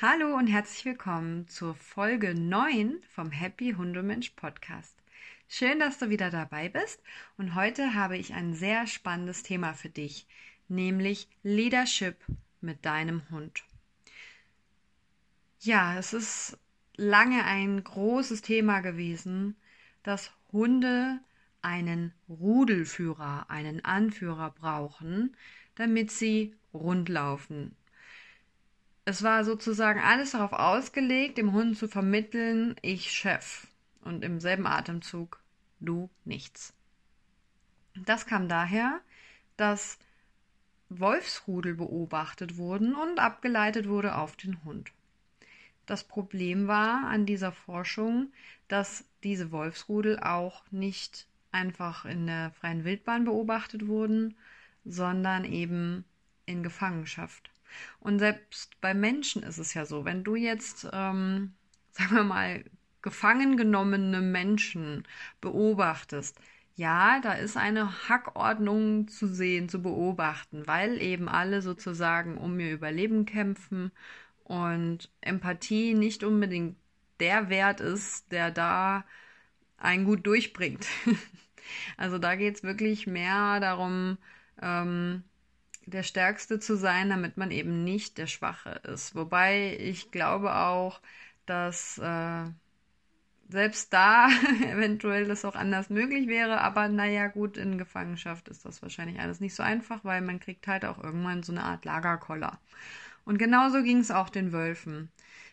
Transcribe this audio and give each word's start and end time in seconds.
Hallo 0.00 0.36
und 0.36 0.46
herzlich 0.46 0.84
willkommen 0.84 1.48
zur 1.48 1.74
Folge 1.74 2.32
9 2.32 3.02
vom 3.10 3.32
Happy 3.32 3.72
Hundemensch 3.72 4.30
Podcast. 4.36 4.94
Schön, 5.48 5.80
dass 5.80 5.98
du 5.98 6.08
wieder 6.08 6.30
dabei 6.30 6.68
bist 6.68 7.02
und 7.36 7.56
heute 7.56 7.94
habe 7.94 8.16
ich 8.16 8.32
ein 8.32 8.54
sehr 8.54 8.86
spannendes 8.86 9.42
Thema 9.42 9.72
für 9.74 9.88
dich, 9.88 10.28
nämlich 10.68 11.26
Leadership 11.42 12.14
mit 12.60 12.86
deinem 12.86 13.28
Hund. 13.30 13.64
Ja, 15.58 15.98
es 15.98 16.12
ist 16.12 16.56
lange 16.96 17.42
ein 17.42 17.82
großes 17.82 18.42
Thema 18.42 18.78
gewesen, 18.78 19.56
dass 20.04 20.30
Hunde 20.52 21.18
einen 21.60 22.12
Rudelführer, 22.28 23.46
einen 23.50 23.84
Anführer 23.84 24.52
brauchen, 24.52 25.36
damit 25.74 26.12
sie 26.12 26.54
rundlaufen, 26.72 27.74
es 29.08 29.22
war 29.22 29.42
sozusagen 29.42 30.00
alles 30.00 30.32
darauf 30.32 30.52
ausgelegt, 30.52 31.38
dem 31.38 31.54
Hund 31.54 31.78
zu 31.78 31.88
vermitteln, 31.88 32.76
ich 32.82 33.10
Chef. 33.10 33.66
Und 34.02 34.22
im 34.22 34.38
selben 34.38 34.66
Atemzug, 34.66 35.40
du 35.80 36.10
nichts. 36.26 36.74
Das 37.94 38.26
kam 38.26 38.50
daher, 38.50 39.00
dass 39.56 39.98
Wolfsrudel 40.90 41.74
beobachtet 41.74 42.58
wurden 42.58 42.94
und 42.94 43.18
abgeleitet 43.18 43.88
wurde 43.88 44.14
auf 44.14 44.36
den 44.36 44.62
Hund. 44.64 44.92
Das 45.86 46.04
Problem 46.04 46.68
war 46.68 47.06
an 47.06 47.24
dieser 47.24 47.52
Forschung, 47.52 48.30
dass 48.68 49.06
diese 49.22 49.50
Wolfsrudel 49.50 50.20
auch 50.20 50.70
nicht 50.70 51.26
einfach 51.50 52.04
in 52.04 52.26
der 52.26 52.50
freien 52.50 52.84
Wildbahn 52.84 53.24
beobachtet 53.24 53.86
wurden, 53.86 54.36
sondern 54.84 55.46
eben 55.46 56.04
in 56.44 56.62
Gefangenschaft. 56.62 57.50
Und 58.00 58.18
selbst 58.18 58.80
bei 58.80 58.94
Menschen 58.94 59.42
ist 59.42 59.58
es 59.58 59.74
ja 59.74 59.84
so, 59.86 60.04
wenn 60.04 60.24
du 60.24 60.36
jetzt, 60.36 60.88
ähm, 60.92 61.54
sagen 61.92 62.14
wir 62.16 62.24
mal, 62.24 62.64
gefangen 63.02 63.56
genommene 63.56 64.20
Menschen 64.20 65.06
beobachtest, 65.40 66.38
ja, 66.76 67.20
da 67.20 67.32
ist 67.32 67.56
eine 67.56 68.08
Hackordnung 68.08 69.08
zu 69.08 69.26
sehen, 69.26 69.68
zu 69.68 69.82
beobachten, 69.82 70.66
weil 70.66 71.02
eben 71.02 71.28
alle 71.28 71.60
sozusagen 71.60 72.38
um 72.38 72.58
ihr 72.60 72.72
Überleben 72.72 73.26
kämpfen 73.26 73.90
und 74.44 75.10
Empathie 75.20 75.94
nicht 75.94 76.22
unbedingt 76.24 76.76
der 77.20 77.48
Wert 77.50 77.80
ist, 77.80 78.30
der 78.32 78.50
da 78.52 79.04
einen 79.78 80.04
gut 80.04 80.26
durchbringt. 80.26 80.86
also 81.96 82.18
da 82.18 82.36
geht 82.36 82.56
es 82.56 82.62
wirklich 82.62 83.06
mehr 83.06 83.60
darum, 83.60 84.18
ähm, 84.62 85.24
der 85.90 86.02
Stärkste 86.02 86.58
zu 86.58 86.76
sein, 86.76 87.10
damit 87.10 87.36
man 87.36 87.50
eben 87.50 87.84
nicht 87.84 88.18
der 88.18 88.26
Schwache 88.26 88.80
ist. 88.84 89.14
Wobei 89.14 89.76
ich 89.80 90.10
glaube 90.10 90.54
auch, 90.54 91.00
dass 91.46 91.98
äh, 91.98 92.44
selbst 93.48 93.92
da 93.92 94.28
eventuell 94.62 95.26
das 95.26 95.44
auch 95.44 95.54
anders 95.54 95.90
möglich 95.90 96.28
wäre. 96.28 96.60
Aber 96.60 96.88
naja, 96.88 97.28
gut, 97.28 97.56
in 97.56 97.78
Gefangenschaft 97.78 98.48
ist 98.48 98.64
das 98.64 98.82
wahrscheinlich 98.82 99.20
alles 99.20 99.40
nicht 99.40 99.54
so 99.54 99.62
einfach, 99.62 100.04
weil 100.04 100.20
man 100.20 100.40
kriegt 100.40 100.66
halt 100.66 100.84
auch 100.84 101.02
irgendwann 101.02 101.42
so 101.42 101.52
eine 101.52 101.64
Art 101.64 101.84
Lagerkoller. 101.84 102.58
Und 103.24 103.38
genauso 103.38 103.82
ging 103.82 103.98
es 103.98 104.10
auch 104.10 104.28
den 104.28 104.52
Wölfen. 104.52 105.10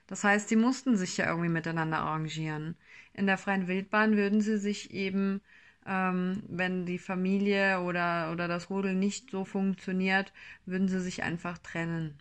Das 0.08 0.24
heißt, 0.24 0.50
sie 0.50 0.56
mussten 0.56 0.98
sich 0.98 1.18
ja 1.18 1.28
irgendwie 1.28 1.50
miteinander 1.50 1.98
arrangieren. 2.00 2.76
In 3.14 3.28
der 3.28 3.38
freien 3.38 3.68
Wildbahn 3.68 4.18
würden 4.18 4.42
sie 4.42 4.58
sich 4.58 4.92
eben 4.92 5.42
ähm, 5.86 6.44
wenn 6.48 6.86
die 6.86 6.98
Familie 6.98 7.82
oder, 7.82 8.32
oder 8.32 8.48
das 8.48 8.70
Rudel 8.70 8.96
nicht 8.96 9.32
so 9.32 9.46
funktioniert, 9.46 10.34
würden 10.66 10.88
sie 10.88 11.00
sich 11.00 11.24
einfach 11.24 11.58
trennen. 11.60 12.16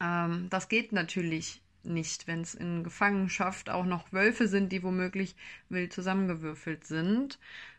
Ähm, 0.00 0.48
das 0.50 0.68
geht 0.68 0.92
natürlich 0.92 1.62
nicht, 1.84 2.26
wenn 2.26 2.40
es 2.42 2.54
in 2.54 2.84
Gefangenschaft 2.84 3.70
auch 3.70 3.84
noch 3.84 4.12
Wölfe 4.12 4.48
sind, 4.48 4.72
die 4.72 4.82
womöglich 4.82 5.34
wild 5.68 5.92
zusammengewürfelt 5.92 6.84
sind, 6.84 7.38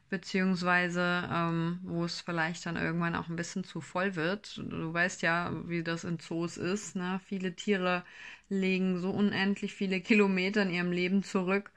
beziehungsweise 0.09 1.28
ähm, 1.31 1.79
wo 1.84 2.06
es 2.06 2.22
vielleicht 2.22 2.66
dann 2.66 2.75
irgendwann 2.75 3.16
auch 3.16 3.29
ein 3.29 3.35
bisschen 3.35 3.63
zu 3.63 3.81
voll 3.81 4.16
wird. 4.16 4.57
Du 4.57 4.94
weißt 4.94 5.22
ja, 5.22 5.52
wie 5.68 5.84
das 5.84 6.03
in 6.03 6.19
Zoos 6.19 6.57
ist. 6.57 6.96
Ne? 6.96 7.19
Viele 7.25 7.56
Tiere 7.56 8.03
legen 8.50 9.00
so 9.00 9.09
unendlich 9.09 9.73
viele 9.73 10.02
Kilometer 10.02 10.63
in 10.63 10.69
ihrem 10.69 10.91
Leben 10.91 11.23
zurück 11.23 11.72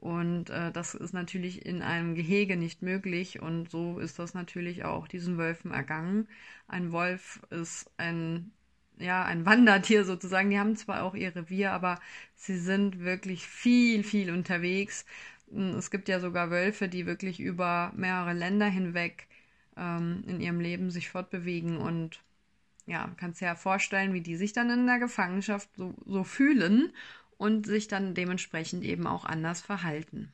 und 0.00 0.50
äh, 0.50 0.70
das 0.70 0.94
ist 0.94 1.12
natürlich 1.12 1.66
in 1.66 1.82
einem 1.82 2.14
Gehege 2.14 2.56
nicht 2.56 2.82
möglich. 2.82 3.42
Und 3.42 3.68
so 3.70 3.98
ist 3.98 4.18
das 4.18 4.32
natürlich 4.32 4.84
auch 4.84 5.08
diesen 5.08 5.38
Wölfen 5.38 5.72
ergangen. 5.72 6.28
Ein 6.68 6.92
Wolf 6.92 7.40
ist 7.50 7.90
ein, 7.96 8.52
ja, 8.98 9.24
ein 9.24 9.44
Wandertier 9.44 10.04
sozusagen. 10.04 10.50
Die 10.50 10.58
haben 10.58 10.76
zwar 10.76 11.02
auch 11.02 11.14
ihr 11.14 11.34
Revier, 11.34 11.72
aber 11.72 12.00
sie 12.36 12.58
sind 12.58 13.00
wirklich 13.00 13.48
viel, 13.48 14.04
viel 14.04 14.30
unterwegs. 14.30 15.04
Hm, 15.50 15.70
es 15.76 15.90
gibt 15.90 16.08
ja 16.08 16.20
sogar 16.20 16.50
Wölfe, 16.50 16.88
die 16.88 17.06
wirklich 17.06 17.40
über 17.40 17.92
mehrere 17.96 18.34
Länder 18.34 18.66
hinweg 18.66 19.26
ähm, 19.76 20.22
in 20.28 20.40
ihrem 20.40 20.60
Leben 20.60 20.90
sich 20.92 21.10
fortbewegen 21.10 21.76
und 21.78 22.22
ja, 22.86 23.10
kannst 23.18 23.40
dir 23.40 23.46
ja 23.46 23.54
vorstellen, 23.54 24.14
wie 24.14 24.22
die 24.22 24.36
sich 24.36 24.52
dann 24.52 24.70
in 24.70 24.86
der 24.86 24.98
Gefangenschaft 24.98 25.68
so, 25.76 25.94
so 26.06 26.24
fühlen 26.24 26.92
und 27.38 27.66
sich 27.66 27.88
dann 27.88 28.14
dementsprechend 28.14 28.84
eben 28.84 29.06
auch 29.06 29.24
anders 29.24 29.60
verhalten. 29.62 30.32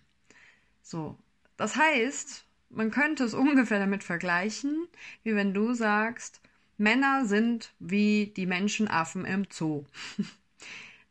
So, 0.83 1.17
das 1.57 1.77
heißt, 1.77 2.45
man 2.71 2.91
könnte 2.91 3.25
es 3.25 3.35
ungefähr 3.35 3.79
damit 3.79 4.03
vergleichen, 4.03 4.89
wie 5.23 5.37
wenn 5.37 5.55
du 5.55 5.75
sagst, 5.75 6.41
Männer 6.77 7.25
sind 7.27 7.73
wie 7.79 8.33
die 8.37 8.47
Menschenaffen 8.47 9.25
im 9.25 9.47
Zoo. 9.51 9.85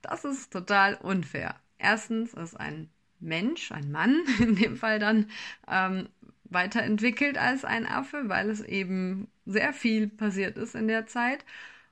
Das 0.01 0.25
ist 0.25 0.51
total 0.51 0.95
unfair. 0.95 1.55
Erstens 1.77 2.33
ist 2.33 2.59
ein 2.59 2.89
Mensch, 3.21 3.71
ein 3.71 3.89
Mann 3.89 4.21
in 4.39 4.57
dem 4.57 4.75
Fall 4.75 4.99
dann, 4.99 5.29
ähm, 5.65 6.09
weiterentwickelt 6.53 7.37
als 7.37 7.65
ein 7.65 7.85
Affe, 7.87 8.29
weil 8.29 8.49
es 8.49 8.61
eben 8.61 9.27
sehr 9.45 9.73
viel 9.73 10.07
passiert 10.07 10.57
ist 10.57 10.75
in 10.75 10.87
der 10.87 11.07
Zeit. 11.07 11.45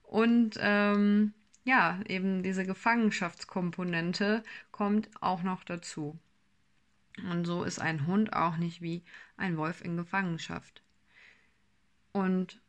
Und 0.04 0.58
ähm, 0.60 1.34
ja, 1.64 2.00
eben 2.08 2.44
diese 2.44 2.66
Gefangenschaftskomponente 2.66 4.44
kommt 4.72 5.10
auch 5.22 5.44
noch 5.44 5.64
dazu. 5.64 6.20
Und 7.30 7.46
so 7.46 7.64
ist 7.64 7.80
ein 7.80 8.08
Hund 8.08 8.34
auch 8.34 8.58
nicht 8.58 8.82
wie 8.82 9.04
ein 9.38 9.58
Wolf 9.58 9.82
in 9.82 9.98
Gefangenschaft. 9.98 10.82
Und 12.14 12.62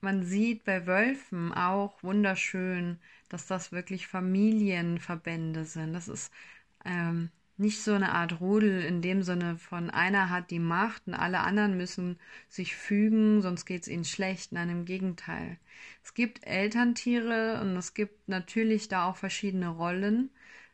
man 0.00 0.24
sieht 0.24 0.64
bei 0.64 0.86
Wölfen 0.86 1.52
auch 1.52 2.02
wunderschön, 2.02 2.98
dass 3.28 3.46
das 3.46 3.72
wirklich 3.72 4.06
Familienverbände 4.08 5.64
sind. 5.64 5.92
Das 5.92 6.08
ist 6.08 6.32
ähm, 6.84 7.30
nicht 7.60 7.82
so 7.82 7.92
eine 7.92 8.12
Art 8.12 8.40
Rudel 8.40 8.82
in 8.82 9.02
dem 9.02 9.22
Sinne 9.22 9.58
von 9.58 9.90
einer 9.90 10.30
hat 10.30 10.50
die 10.50 10.58
Macht 10.58 11.06
und 11.06 11.14
alle 11.14 11.40
anderen 11.40 11.76
müssen 11.76 12.18
sich 12.48 12.74
fügen, 12.74 13.42
sonst 13.42 13.66
geht 13.66 13.82
es 13.82 13.88
ihnen 13.88 14.04
schlecht. 14.04 14.52
Nein, 14.52 14.70
im 14.70 14.84
Gegenteil. 14.86 15.58
Es 16.02 16.14
gibt 16.14 16.46
Elterntiere 16.46 17.60
und 17.60 17.76
es 17.76 17.94
gibt 17.94 18.28
natürlich 18.28 18.88
da 18.88 19.06
auch 19.06 19.16
verschiedene 19.16 19.68
Rollen. 19.68 20.30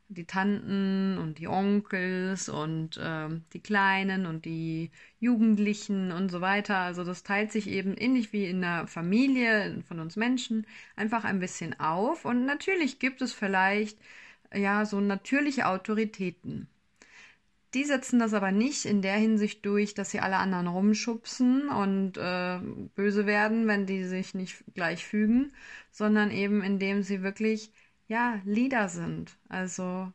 Die 0.09 0.25
Tanten 0.25 1.19
und 1.19 1.39
die 1.39 1.49
Onkels 1.49 2.49
und 2.49 2.97
äh, 2.99 3.29
die 3.53 3.61
Kleinen 3.61 4.25
und 4.27 4.45
die 4.45 4.93
Jugendlichen 5.19 6.13
und 6.13 6.31
so 6.31 6.41
weiter. 6.41 6.79
Also 6.79 7.03
das 7.03 7.25
teilt 7.25 7.51
sich 7.51 7.69
eben 7.69 7.97
ähnlich 7.97 8.33
wie 8.33 8.47
in 8.47 8.61
der 8.61 8.87
Familie 8.87 9.83
von 9.89 9.99
uns 9.99 10.15
Menschen 10.15 10.67
einfach 10.95 11.25
ein 11.25 11.41
bisschen 11.41 11.79
auf. 11.81 12.25
Und 12.25 12.47
natürlich 12.47 13.01
gibt 13.01 13.21
es 13.23 13.33
vielleicht 13.33 13.99
ja 14.55 14.85
so 14.85 15.01
natürliche 15.01 15.67
Autoritäten. 15.67 16.69
Die 17.75 17.85
setzen 17.85 18.19
das 18.19 18.33
aber 18.33 18.53
nicht 18.53 18.85
in 18.85 19.03
der 19.03 19.17
Hinsicht 19.17 19.65
durch, 19.67 19.95
dass 19.95 20.11
sie 20.11 20.21
alle 20.21 20.37
anderen 20.37 20.67
rumschubsen 20.67 21.69
und 21.69 22.17
äh, 22.17 22.59
böse 22.95 23.27
werden, 23.27 23.67
wenn 23.67 23.87
die 23.87 24.05
sich 24.05 24.35
nicht 24.35 24.65
gleich 24.75 25.05
fügen, 25.05 25.53
sondern 25.91 26.31
eben 26.31 26.63
indem 26.63 27.03
sie 27.03 27.23
wirklich, 27.23 27.73
ja, 28.09 28.41
Leader 28.45 28.89
sind. 28.89 29.37
Also, 29.49 30.13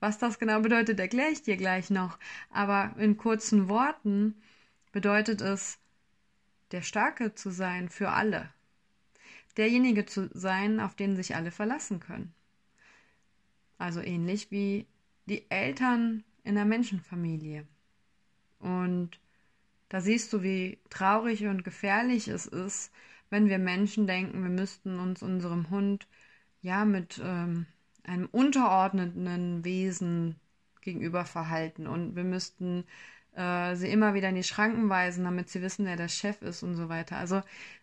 was 0.00 0.18
das 0.18 0.38
genau 0.38 0.60
bedeutet, 0.60 1.00
erkläre 1.00 1.30
ich 1.30 1.42
dir 1.42 1.56
gleich 1.56 1.90
noch. 1.90 2.18
Aber 2.50 2.94
in 2.98 3.16
kurzen 3.16 3.68
Worten 3.68 4.34
bedeutet 4.92 5.40
es, 5.40 5.78
der 6.72 6.82
Starke 6.82 7.34
zu 7.34 7.50
sein 7.50 7.88
für 7.88 8.10
alle. 8.10 8.48
Derjenige 9.56 10.06
zu 10.06 10.30
sein, 10.32 10.80
auf 10.80 10.94
den 10.94 11.16
sich 11.16 11.36
alle 11.36 11.50
verlassen 11.50 12.00
können. 12.00 12.34
Also 13.78 14.00
ähnlich 14.00 14.50
wie 14.50 14.86
die 15.26 15.50
Eltern 15.50 16.24
in 16.44 16.54
der 16.54 16.64
Menschenfamilie. 16.64 17.66
Und 18.58 19.18
da 19.88 20.00
siehst 20.00 20.32
du, 20.32 20.42
wie 20.42 20.78
traurig 20.90 21.46
und 21.46 21.64
gefährlich 21.64 22.28
es 22.28 22.46
ist, 22.46 22.92
wenn 23.30 23.48
wir 23.48 23.58
Menschen 23.58 24.06
denken, 24.06 24.42
wir 24.42 24.50
müssten 24.50 24.98
uns 24.98 25.22
unserem 25.22 25.70
Hund 25.70 26.06
ja 26.60 26.84
mit 26.84 27.20
ähm, 27.24 27.66
einem 28.04 28.26
unterordneten 28.26 29.64
Wesen 29.64 30.36
gegenüber 30.80 31.24
verhalten 31.24 31.86
und 31.86 32.16
wir 32.16 32.24
müssten 32.24 32.84
äh, 33.34 33.74
sie 33.76 33.88
immer 33.88 34.14
wieder 34.14 34.28
in 34.28 34.34
die 34.34 34.42
Schranken 34.42 34.88
weisen, 34.88 35.24
damit 35.24 35.48
sie 35.48 35.62
wissen, 35.62 35.86
wer 35.86 35.96
der 35.96 36.08
Chef 36.08 36.42
ist 36.42 36.62
und 36.62 36.74
so 36.74 36.88
weiter. 36.88 37.16
Also 37.16 37.42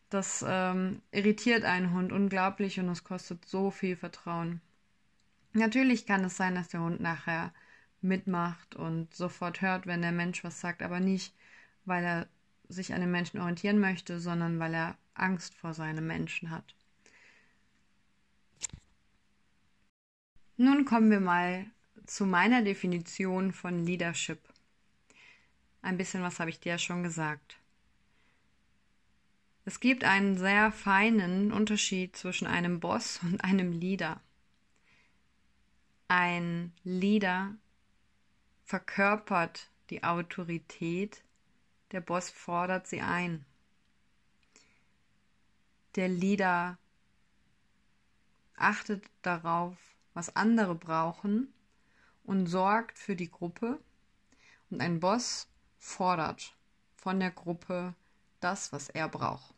das 0.10 0.44
ähm, 0.48 1.02
irritiert 1.12 1.64
einen 1.64 1.94
Hund 1.94 2.12
unglaublich 2.12 2.80
und 2.80 2.90
es 2.90 3.04
kostet 3.04 3.46
so 3.46 3.72
viel 3.72 3.96
Vertrauen. 3.96 4.62
Natürlich 5.54 6.06
kann 6.06 6.24
es 6.24 6.38
sein, 6.38 6.56
dass 6.56 6.70
der 6.70 6.82
Hund 6.82 7.00
nachher 7.00 7.54
mitmacht 8.02 8.76
und 8.76 9.14
sofort 9.14 9.62
hört, 9.62 9.88
wenn 9.88 10.02
der 10.02 10.12
Mensch 10.12 10.44
was 10.44 10.62
sagt, 10.62 10.82
aber 10.82 11.00
nicht, 11.00 11.34
weil 11.86 12.04
er 12.04 12.28
sich 12.68 12.94
an 12.94 13.02
den 13.02 13.12
Menschen 13.12 13.40
orientieren 13.40 13.80
möchte, 13.80 14.20
sondern 14.20 14.60
weil 14.60 14.74
er 14.74 14.98
Angst 15.14 15.56
vor 15.56 15.74
seinem 15.74 16.08
Menschen 16.08 16.52
hat. 16.52 16.76
Nun 20.58 20.86
kommen 20.86 21.10
wir 21.10 21.20
mal 21.20 21.66
zu 22.06 22.26
meiner 22.26 22.62
Definition 22.62 23.54
von 23.54 23.86
Leadership. 23.86 24.40
Ein 25.82 25.98
bisschen 25.98 26.22
was 26.22 26.40
habe 26.40 26.50
ich 26.50 26.60
dir 26.60 26.74
ja 26.74 26.78
schon 26.78 27.04
gesagt. 27.04 27.58
Es 29.66 29.80
gibt 29.80 30.04
einen 30.04 30.38
sehr 30.38 30.72
feinen 30.72 31.52
Unterschied 31.52 32.16
zwischen 32.16 32.48
einem 32.48 32.80
Boss 32.80 33.20
und 33.24 33.44
einem 33.44 33.72
Leader. 33.72 34.20
Ein 36.08 36.74
Leader 36.84 37.56
verkörpert 38.70 39.68
die 39.90 40.04
Autorität, 40.04 41.24
der 41.92 42.02
Boss 42.02 42.30
fordert 42.30 42.86
sie 42.86 43.02
ein. 43.02 43.44
Der 45.96 46.08
Leader 46.08 46.78
achtet 48.56 49.04
darauf, 49.24 49.76
was 50.14 50.36
andere 50.36 50.76
brauchen 50.76 51.52
und 52.24 52.46
sorgt 52.46 53.00
für 53.00 53.16
die 53.16 53.32
Gruppe 53.32 53.80
und 54.70 54.82
ein 54.82 55.00
Boss 55.00 55.48
fordert 55.80 56.56
von 56.96 57.20
der 57.20 57.32
Gruppe 57.32 57.96
das, 58.40 58.72
was 58.72 58.90
er 58.90 59.10
braucht. 59.10 59.56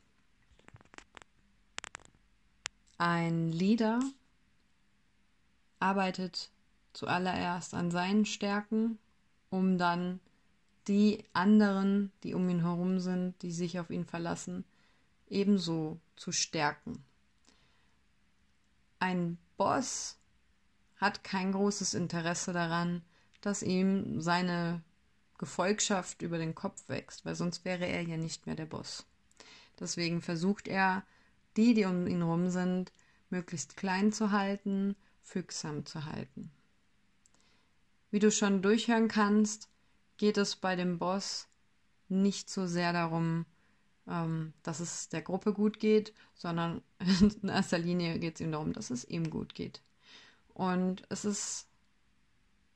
Ein 2.97 3.51
Leader 3.51 3.99
arbeitet 5.79 6.49
zuallererst 6.93 7.73
an 7.73 7.91
seinen 7.91 8.25
Stärken, 8.25 8.97
um 9.49 9.77
dann 9.77 10.19
die 10.88 11.23
anderen, 11.33 12.11
die 12.23 12.33
um 12.33 12.49
ihn 12.49 12.61
herum 12.61 12.99
sind, 12.99 13.41
die 13.41 13.51
sich 13.51 13.79
auf 13.79 13.89
ihn 13.89 14.05
verlassen, 14.05 14.65
ebenso 15.29 15.99
zu 16.15 16.31
stärken. 16.31 17.03
Ein 18.99 19.38
Boss 19.57 20.17
hat 20.97 21.23
kein 21.23 21.51
großes 21.51 21.93
Interesse 21.93 22.53
daran, 22.53 23.01
dass 23.41 23.63
ihm 23.63 24.21
seine 24.21 24.81
Gefolgschaft 25.38 26.21
über 26.21 26.38
den 26.38 26.53
Kopf 26.53 26.88
wächst, 26.88 27.25
weil 27.25 27.35
sonst 27.35 27.65
wäre 27.65 27.85
er 27.85 28.03
ja 28.03 28.17
nicht 28.17 28.45
mehr 28.45 28.55
der 28.55 28.67
Boss. 28.67 29.05
Deswegen 29.79 30.21
versucht 30.21 30.67
er, 30.67 31.03
die, 31.57 31.73
die 31.73 31.85
um 31.85 32.05
ihn 32.05 32.19
herum 32.19 32.49
sind, 32.49 32.93
möglichst 33.31 33.75
klein 33.75 34.13
zu 34.13 34.31
halten, 34.31 34.95
fügsam 35.23 35.85
zu 35.85 36.05
halten. 36.05 36.51
Wie 38.11 38.19
du 38.19 38.31
schon 38.31 38.61
durchhören 38.61 39.07
kannst, 39.07 39.69
geht 40.17 40.37
es 40.37 40.55
bei 40.55 40.75
dem 40.75 40.99
Boss 40.99 41.47
nicht 42.09 42.49
so 42.49 42.67
sehr 42.67 42.93
darum, 42.93 43.45
ähm, 44.07 44.53
dass 44.63 44.79
es 44.79 45.09
der 45.09 45.21
Gruppe 45.21 45.53
gut 45.53 45.79
geht, 45.79 46.13
sondern 46.35 46.81
in 47.41 47.49
erster 47.49 47.79
Linie 47.79 48.19
geht 48.19 48.35
es 48.35 48.41
ihm 48.41 48.51
darum, 48.51 48.73
dass 48.73 48.89
es 48.89 49.05
ihm 49.05 49.29
gut 49.29 49.55
geht. 49.55 49.81
Und 50.53 51.03
es 51.09 51.25
ist 51.25 51.67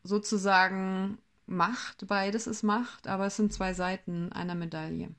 sozusagen 0.04 1.18
Macht, 1.48 2.08
beides 2.08 2.48
ist 2.48 2.64
Macht, 2.64 3.08
aber 3.08 3.28
es 3.28 3.36
sind 3.36 3.54
zwei 3.54 3.74
Seiten 3.74 4.32
einer 4.32 4.56
Medaille. 4.56 5.14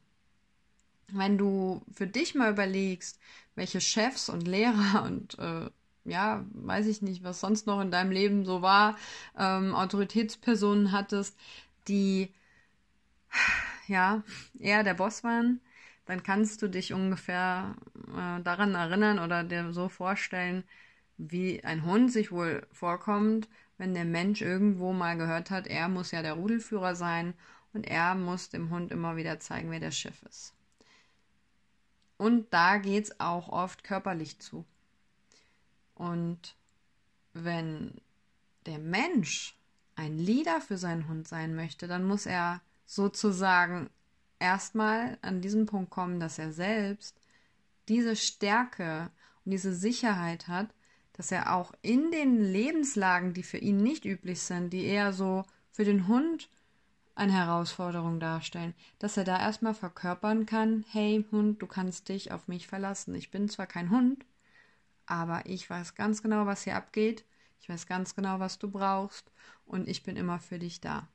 Wenn 1.08 1.38
du 1.38 1.82
für 1.92 2.06
dich 2.06 2.34
mal 2.34 2.50
überlegst, 2.50 3.20
welche 3.54 3.80
Chefs 3.80 4.28
und 4.28 4.48
Lehrer 4.48 5.02
und 5.06 5.38
äh, 5.38 5.70
ja, 6.06 6.44
weiß 6.52 6.86
ich 6.86 7.02
nicht, 7.02 7.24
was 7.24 7.40
sonst 7.40 7.66
noch 7.66 7.80
in 7.80 7.90
deinem 7.90 8.10
Leben 8.10 8.44
so 8.44 8.62
war, 8.62 8.96
ähm, 9.38 9.74
Autoritätspersonen 9.74 10.92
hattest, 10.92 11.38
die 11.88 12.32
ja 13.86 14.22
eher 14.58 14.84
der 14.84 14.94
Boss 14.94 15.24
waren, 15.24 15.60
dann 16.06 16.22
kannst 16.22 16.62
du 16.62 16.68
dich 16.68 16.92
ungefähr 16.92 17.76
äh, 18.08 18.42
daran 18.42 18.74
erinnern 18.74 19.18
oder 19.18 19.44
dir 19.44 19.72
so 19.72 19.88
vorstellen, 19.88 20.64
wie 21.18 21.64
ein 21.64 21.84
Hund 21.84 22.12
sich 22.12 22.30
wohl 22.30 22.66
vorkommt, 22.72 23.48
wenn 23.78 23.94
der 23.94 24.04
Mensch 24.04 24.42
irgendwo 24.42 24.92
mal 24.92 25.16
gehört 25.16 25.50
hat, 25.50 25.66
er 25.66 25.88
muss 25.88 26.10
ja 26.10 26.22
der 26.22 26.34
Rudelführer 26.34 26.94
sein 26.94 27.34
und 27.72 27.86
er 27.86 28.14
muss 28.14 28.48
dem 28.48 28.70
Hund 28.70 28.90
immer 28.90 29.16
wieder 29.16 29.38
zeigen, 29.40 29.70
wer 29.70 29.80
der 29.80 29.90
Chef 29.90 30.22
ist. 30.22 30.54
Und 32.16 32.52
da 32.52 32.78
geht 32.78 33.04
es 33.04 33.20
auch 33.20 33.48
oft 33.48 33.84
körperlich 33.84 34.38
zu. 34.38 34.64
Und 35.96 36.56
wenn 37.32 38.00
der 38.66 38.78
Mensch 38.78 39.58
ein 39.96 40.18
Leader 40.18 40.60
für 40.60 40.76
seinen 40.78 41.08
Hund 41.08 41.26
sein 41.26 41.54
möchte, 41.54 41.88
dann 41.88 42.04
muss 42.04 42.26
er 42.26 42.60
sozusagen 42.84 43.90
erstmal 44.38 45.18
an 45.22 45.40
diesen 45.40 45.66
Punkt 45.66 45.90
kommen, 45.90 46.20
dass 46.20 46.38
er 46.38 46.52
selbst 46.52 47.18
diese 47.88 48.14
Stärke 48.14 49.10
und 49.44 49.52
diese 49.52 49.74
Sicherheit 49.74 50.48
hat, 50.48 50.68
dass 51.14 51.32
er 51.32 51.54
auch 51.54 51.72
in 51.80 52.10
den 52.10 52.42
Lebenslagen, 52.42 53.32
die 53.32 53.42
für 53.42 53.58
ihn 53.58 53.82
nicht 53.82 54.04
üblich 54.04 54.42
sind, 54.42 54.72
die 54.72 54.84
eher 54.84 55.12
so 55.12 55.44
für 55.70 55.84
den 55.84 56.06
Hund 56.08 56.50
eine 57.14 57.32
Herausforderung 57.32 58.20
darstellen, 58.20 58.74
dass 58.98 59.16
er 59.16 59.24
da 59.24 59.40
erstmal 59.40 59.72
verkörpern 59.72 60.44
kann, 60.44 60.84
hey 60.90 61.24
Hund, 61.32 61.62
du 61.62 61.66
kannst 61.66 62.10
dich 62.10 62.32
auf 62.32 62.46
mich 62.46 62.66
verlassen. 62.66 63.14
Ich 63.14 63.30
bin 63.30 63.48
zwar 63.48 63.66
kein 63.66 63.90
Hund, 63.90 64.26
aber 65.06 65.46
ich 65.46 65.68
weiß 65.68 65.94
ganz 65.94 66.22
genau, 66.22 66.46
was 66.46 66.64
hier 66.64 66.76
abgeht. 66.76 67.24
Ich 67.60 67.68
weiß 67.68 67.86
ganz 67.86 68.14
genau, 68.14 68.38
was 68.38 68.58
du 68.58 68.70
brauchst 68.70 69.32
und 69.64 69.88
ich 69.88 70.02
bin 70.02 70.16
immer 70.16 70.38
für 70.38 70.58
dich 70.58 70.80
da. 70.80 71.08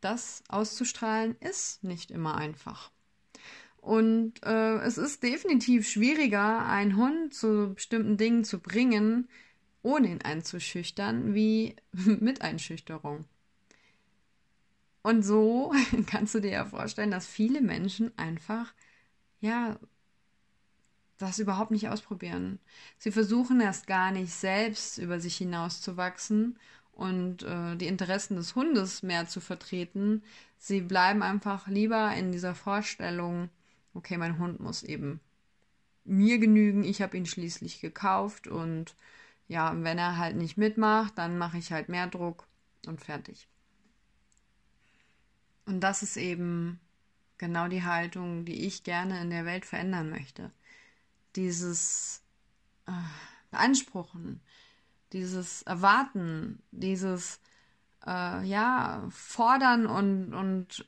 Das 0.00 0.42
auszustrahlen 0.48 1.36
ist 1.40 1.84
nicht 1.84 2.10
immer 2.10 2.36
einfach. 2.36 2.90
Und 3.76 4.42
äh, 4.44 4.78
es 4.78 4.96
ist 4.96 5.22
definitiv 5.22 5.88
schwieriger, 5.88 6.64
einen 6.66 6.96
Hund 6.96 7.34
zu 7.34 7.74
bestimmten 7.74 8.16
Dingen 8.16 8.44
zu 8.44 8.60
bringen, 8.60 9.28
ohne 9.82 10.08
ihn 10.08 10.22
einzuschüchtern, 10.22 11.34
wie 11.34 11.76
mit 11.92 12.42
Einschüchterung. 12.42 13.24
Und 15.02 15.22
so 15.24 15.72
kannst 16.06 16.34
du 16.34 16.40
dir 16.40 16.52
ja 16.52 16.64
vorstellen, 16.64 17.10
dass 17.10 17.26
viele 17.26 17.60
Menschen 17.60 18.16
einfach, 18.16 18.72
ja, 19.40 19.78
das 21.22 21.38
überhaupt 21.38 21.70
nicht 21.70 21.88
ausprobieren. 21.88 22.58
Sie 22.98 23.12
versuchen 23.12 23.60
erst 23.60 23.86
gar 23.86 24.10
nicht 24.10 24.32
selbst 24.32 24.98
über 24.98 25.20
sich 25.20 25.36
hinauszuwachsen 25.36 26.58
und 26.92 27.44
äh, 27.44 27.76
die 27.76 27.86
Interessen 27.86 28.36
des 28.36 28.56
Hundes 28.56 29.04
mehr 29.04 29.28
zu 29.28 29.40
vertreten. 29.40 30.22
Sie 30.58 30.80
bleiben 30.80 31.22
einfach 31.22 31.68
lieber 31.68 32.12
in 32.14 32.32
dieser 32.32 32.56
Vorstellung, 32.56 33.50
okay, 33.94 34.18
mein 34.18 34.38
Hund 34.38 34.58
muss 34.58 34.82
eben 34.82 35.20
mir 36.04 36.38
genügen, 36.38 36.82
ich 36.82 37.00
habe 37.00 37.16
ihn 37.16 37.26
schließlich 37.26 37.80
gekauft 37.80 38.48
und 38.48 38.96
ja, 39.46 39.72
wenn 39.76 39.98
er 39.98 40.18
halt 40.18 40.36
nicht 40.36 40.56
mitmacht, 40.56 41.16
dann 41.18 41.38
mache 41.38 41.58
ich 41.58 41.70
halt 41.70 41.88
mehr 41.88 42.08
Druck 42.08 42.48
und 42.86 43.00
fertig. 43.00 43.46
Und 45.66 45.80
das 45.80 46.02
ist 46.02 46.16
eben 46.16 46.80
genau 47.38 47.68
die 47.68 47.84
Haltung, 47.84 48.44
die 48.44 48.66
ich 48.66 48.82
gerne 48.82 49.20
in 49.20 49.30
der 49.30 49.44
Welt 49.44 49.64
verändern 49.64 50.10
möchte 50.10 50.50
dieses 51.36 52.22
äh, 52.86 52.92
Beanspruchen, 53.50 54.40
dieses 55.12 55.62
Erwarten, 55.62 56.62
dieses 56.70 57.40
äh, 58.06 58.44
ja, 58.44 59.06
Fordern 59.10 59.86
und, 59.86 60.34
und 60.34 60.86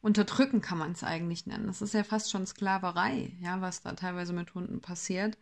Unterdrücken 0.00 0.60
kann 0.60 0.78
man 0.78 0.92
es 0.92 1.04
eigentlich 1.04 1.46
nennen. 1.46 1.66
Das 1.66 1.82
ist 1.82 1.92
ja 1.92 2.04
fast 2.04 2.30
schon 2.30 2.46
Sklaverei, 2.46 3.36
ja, 3.40 3.60
was 3.60 3.82
da 3.82 3.92
teilweise 3.92 4.32
mit 4.32 4.54
Hunden 4.54 4.80
passiert. 4.80 5.36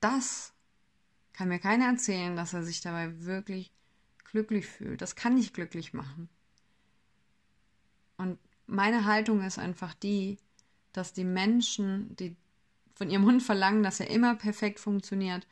Das 0.00 0.52
kann 1.32 1.48
mir 1.48 1.58
keiner 1.58 1.86
erzählen, 1.86 2.36
dass 2.36 2.54
er 2.54 2.62
sich 2.62 2.80
dabei 2.80 3.20
wirklich 3.24 3.72
glücklich 4.24 4.66
fühlt. 4.66 5.02
Das 5.02 5.16
kann 5.16 5.34
nicht 5.34 5.54
glücklich 5.54 5.92
machen. 5.92 6.28
Und 8.16 8.38
meine 8.66 9.04
Haltung 9.04 9.42
ist 9.42 9.58
einfach 9.58 9.94
die, 9.94 10.38
dass 10.92 11.12
die 11.12 11.24
Menschen, 11.24 12.14
die 12.16 12.36
von 12.94 13.10
ihrem 13.10 13.24
Hund 13.24 13.42
verlangen, 13.42 13.82
dass 13.82 14.00
er 14.00 14.10
immer 14.10 14.34
perfekt 14.34 14.80
funktioniert, 14.80 15.46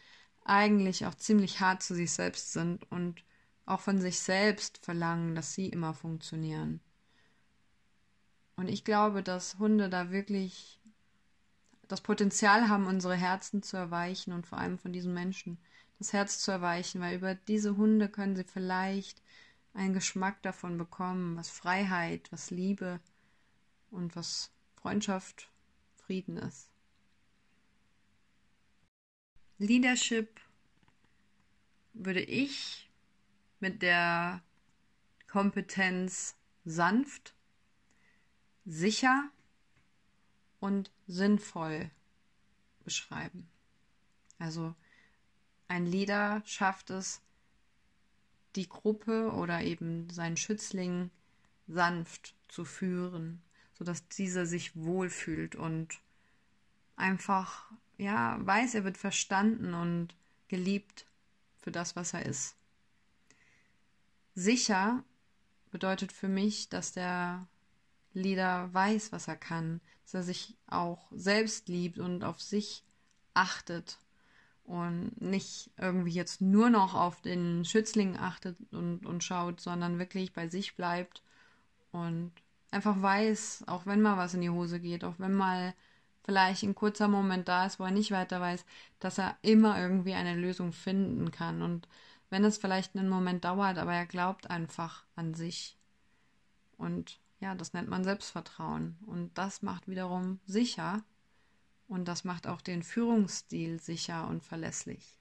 eigentlich 0.45 1.07
auch 1.07 1.15
ziemlich 1.15 1.61
hart 1.61 1.83
zu 1.83 1.95
sich 1.95 2.13
selbst 2.13 2.53
sind 2.53 2.91
und 2.91 3.23
auch 3.67 3.81
von 3.81 4.01
sich 4.01 4.21
selbst 4.21 4.85
verlangen, 4.85 5.35
dass 5.35 5.55
sie 5.55 5.69
immer 5.69 5.95
funktionieren. 5.95 6.81
Und 8.57 8.69
ich 8.69 8.85
glaube, 8.85 9.23
dass 9.23 9.59
Hunde 9.59 9.91
da 9.91 10.11
wirklich 10.11 10.81
das 11.89 12.01
Potenzial 12.01 12.69
haben, 12.69 12.87
unsere 12.87 13.15
Herzen 13.15 13.63
zu 13.63 13.77
erweichen 13.77 14.33
und 14.33 14.47
vor 14.47 14.59
allem 14.59 14.79
von 14.79 14.93
diesen 14.93 15.15
Menschen 15.15 15.59
das 15.99 16.13
Herz 16.13 16.41
zu 16.41 16.51
erweichen, 16.51 17.01
weil 17.01 17.17
über 17.17 17.35
diese 17.35 17.77
Hunde 17.77 18.09
können 18.09 18.37
sie 18.37 18.45
vielleicht 18.45 19.23
einen 19.73 19.95
Geschmack 19.95 20.43
davon 20.43 20.79
bekommen, 20.79 21.37
was 21.37 21.51
Freiheit, 21.51 22.31
was 22.33 22.51
Liebe 22.51 23.01
und 23.91 24.17
was 24.17 24.51
Freundschaft, 24.87 25.51
Frieden 25.97 26.37
ist. 26.37 26.71
Leadership 29.59 30.41
würde 31.93 32.21
ich 32.21 32.89
mit 33.59 33.83
der 33.83 34.45
Kompetenz 35.27 36.37
sanft, 36.65 37.35
sicher 38.65 39.29
und 40.61 40.93
sinnvoll 41.09 41.91
beschreiben. 42.85 43.51
Also 44.39 44.73
ein 45.67 45.85
Leader 45.85 46.45
schafft 46.47 46.91
es, 46.91 47.21
die 48.55 48.69
Gruppe 48.69 49.33
oder 49.33 49.63
eben 49.63 50.09
seinen 50.11 50.37
Schützling 50.37 51.11
sanft 51.67 52.37
zu 52.47 52.65
führen, 52.65 53.43
sodass 53.77 54.09
dieser 54.09 54.47
sich 54.47 54.75
wohlfühlt 54.75 55.55
und 55.55 56.01
einfach, 56.97 57.71
ja, 57.99 58.39
weiß, 58.41 58.75
er 58.75 58.85
wird 58.85 58.97
verstanden 58.97 59.75
und 59.75 60.15
geliebt 60.49 61.07
für 61.59 61.71
das, 61.71 61.95
was 61.95 62.15
er 62.15 62.25
ist. 62.25 62.57
Sicher 64.35 65.05
bedeutet 65.71 66.13
für 66.13 66.29
mich, 66.29 66.69
dass 66.69 66.93
der 66.93 67.47
Leader 68.15 68.73
weiß, 68.73 69.13
was 69.13 69.29
er 69.29 69.37
kann, 69.37 69.81
dass 70.05 70.15
er 70.15 70.23
sich 70.23 70.57
auch 70.67 71.11
selbst 71.11 71.69
liebt 71.69 71.99
und 71.99 72.25
auf 72.25 72.41
sich 72.41 72.83
achtet 73.35 73.99
und 74.65 75.21
nicht 75.21 75.71
irgendwie 75.77 76.13
jetzt 76.13 76.41
nur 76.41 76.71
noch 76.71 76.95
auf 76.95 77.21
den 77.21 77.65
Schützling 77.65 78.17
achtet 78.17 78.57
und, 78.73 79.05
und 79.05 79.23
schaut, 79.23 79.61
sondern 79.61 79.99
wirklich 79.99 80.33
bei 80.33 80.49
sich 80.49 80.77
bleibt 80.77 81.23
und 81.93 82.33
einfach 82.71 83.01
weiß, 83.01 83.65
auch 83.67 83.87
wenn 83.87 84.03
mal 84.03 84.17
was 84.17 84.35
in 84.35 84.41
die 84.41 84.51
Hose 84.51 84.81
geht, 84.81 85.05
auch 85.05 85.15
wenn 85.19 85.35
mal 85.35 85.75
vielleicht 86.25 86.65
ein 86.65 86.75
kurzer 86.75 87.09
Moment 87.09 87.49
da 87.49 87.67
ist, 87.67 87.79
wo 87.79 87.85
er 87.85 87.91
nicht 87.91 88.11
weiter 88.11 88.41
weiß, 88.41 88.65
dass 88.99 89.19
er 89.19 89.37
immer 89.43 89.81
irgendwie 89.81 90.15
eine 90.15 90.35
Lösung 90.35 90.73
finden 90.73 91.31
kann. 91.31 91.63
Und 91.63 91.89
wenn 92.31 92.45
es 92.45 92.59
vielleicht 92.59 92.97
einen 92.97 93.09
Moment 93.09 93.45
dauert, 93.45 93.79
aber 93.79 93.95
er 93.95 94.07
glaubt 94.07 94.51
einfach 94.51 95.05
an 95.15 95.35
sich. 95.35 95.79
Und 96.77 97.21
ja, 97.41 97.55
das 97.55 97.73
nennt 97.73 97.89
man 97.89 98.05
Selbstvertrauen. 98.05 98.99
Und 99.07 99.37
das 99.39 99.63
macht 99.63 99.89
wiederum 99.89 100.41
sicher 100.47 101.05
und 101.89 102.09
das 102.09 102.25
macht 102.25 102.47
auch 102.47 102.61
den 102.61 102.83
Führungsstil 102.83 103.81
sicher 103.81 104.27
und 104.27 104.43
verlässlich. 104.43 105.19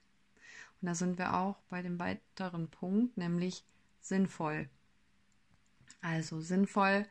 Und 0.80 0.86
da 0.86 0.94
sind 0.94 1.18
wir 1.18 1.34
auch 1.34 1.56
bei 1.68 1.82
dem 1.82 1.98
weiteren 1.98 2.68
Punkt, 2.68 3.16
nämlich 3.16 3.64
sinnvoll. 4.00 4.68
Also 6.00 6.40
sinnvoll 6.40 7.06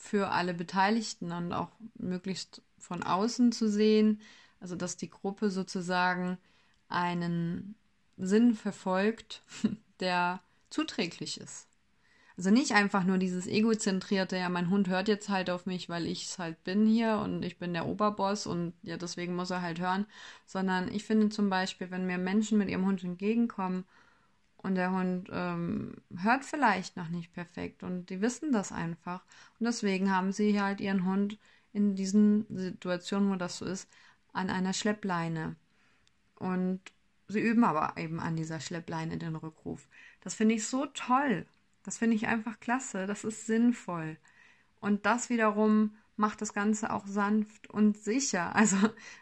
für 0.00 0.30
alle 0.30 0.54
Beteiligten 0.54 1.30
und 1.30 1.52
auch 1.52 1.68
möglichst 1.98 2.62
von 2.78 3.02
außen 3.02 3.52
zu 3.52 3.68
sehen, 3.68 4.20
also 4.58 4.74
dass 4.74 4.96
die 4.96 5.10
Gruppe 5.10 5.50
sozusagen 5.50 6.38
einen 6.88 7.74
Sinn 8.16 8.54
verfolgt, 8.54 9.42
der 10.00 10.40
zuträglich 10.70 11.38
ist. 11.38 11.68
Also 12.38 12.50
nicht 12.50 12.72
einfach 12.72 13.04
nur 13.04 13.18
dieses 13.18 13.46
egozentrierte, 13.46 14.38
ja, 14.38 14.48
mein 14.48 14.70
Hund 14.70 14.88
hört 14.88 15.06
jetzt 15.08 15.28
halt 15.28 15.50
auf 15.50 15.66
mich, 15.66 15.90
weil 15.90 16.06
ich 16.06 16.24
es 16.24 16.38
halt 16.38 16.64
bin 16.64 16.86
hier 16.86 17.18
und 17.18 17.44
ich 17.44 17.58
bin 17.58 17.74
der 17.74 17.86
Oberboss 17.86 18.46
und 18.46 18.72
ja, 18.82 18.96
deswegen 18.96 19.36
muss 19.36 19.50
er 19.50 19.60
halt 19.60 19.80
hören, 19.80 20.06
sondern 20.46 20.90
ich 20.90 21.04
finde 21.04 21.28
zum 21.28 21.50
Beispiel, 21.50 21.90
wenn 21.90 22.06
mir 22.06 22.16
Menschen 22.16 22.56
mit 22.56 22.70
ihrem 22.70 22.86
Hund 22.86 23.04
entgegenkommen 23.04 23.84
und 24.62 24.74
der 24.74 24.92
Hund 24.92 25.28
ähm, 25.32 25.94
hört 26.16 26.44
vielleicht 26.44 26.96
noch 26.96 27.08
nicht 27.08 27.32
perfekt 27.32 27.82
und 27.82 28.10
die 28.10 28.20
wissen 28.20 28.52
das 28.52 28.72
einfach 28.72 29.24
und 29.58 29.66
deswegen 29.66 30.14
haben 30.14 30.32
sie 30.32 30.60
halt 30.60 30.80
ihren 30.80 31.04
Hund 31.04 31.38
in 31.72 31.94
diesen 31.94 32.46
Situationen, 32.50 33.30
wo 33.30 33.36
das 33.36 33.58
so 33.58 33.64
ist, 33.64 33.88
an 34.32 34.50
einer 34.50 34.72
Schleppleine 34.72 35.56
und 36.36 36.80
sie 37.28 37.40
üben 37.40 37.64
aber 37.64 37.96
eben 37.96 38.20
an 38.20 38.36
dieser 38.36 38.60
Schleppleine 38.60 39.18
den 39.18 39.36
Rückruf. 39.36 39.88
Das 40.20 40.34
finde 40.34 40.56
ich 40.56 40.66
so 40.66 40.86
toll 40.86 41.46
das 41.82 41.98
finde 41.98 42.16
ich 42.16 42.26
einfach 42.26 42.60
klasse. 42.60 43.06
Das 43.06 43.24
ist 43.24 43.46
sinnvoll. 43.46 44.16
Und 44.80 45.06
das 45.06 45.30
wiederum 45.30 45.96
macht 46.20 46.40
das 46.40 46.52
Ganze 46.52 46.92
auch 46.92 47.06
sanft 47.06 47.68
und 47.70 47.98
sicher. 47.98 48.54
Also 48.60 48.76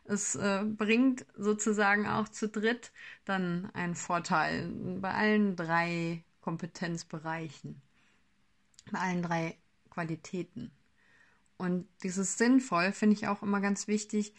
es 0.04 0.34
äh, 0.34 0.64
bringt 0.64 1.24
sozusagen 1.36 2.06
auch 2.06 2.28
zu 2.28 2.48
dritt 2.48 2.92
dann 3.24 3.70
einen 3.74 3.94
Vorteil 3.94 4.68
bei 5.00 5.12
allen 5.12 5.56
drei 5.56 6.24
Kompetenzbereichen, 6.40 7.80
bei 8.90 8.98
allen 8.98 9.22
drei 9.22 9.56
Qualitäten. 9.90 10.70
Und 11.56 11.88
dieses 12.02 12.38
sinnvoll 12.38 12.92
finde 12.92 13.14
ich 13.14 13.28
auch 13.28 13.42
immer 13.42 13.60
ganz 13.60 13.88
wichtig. 13.88 14.34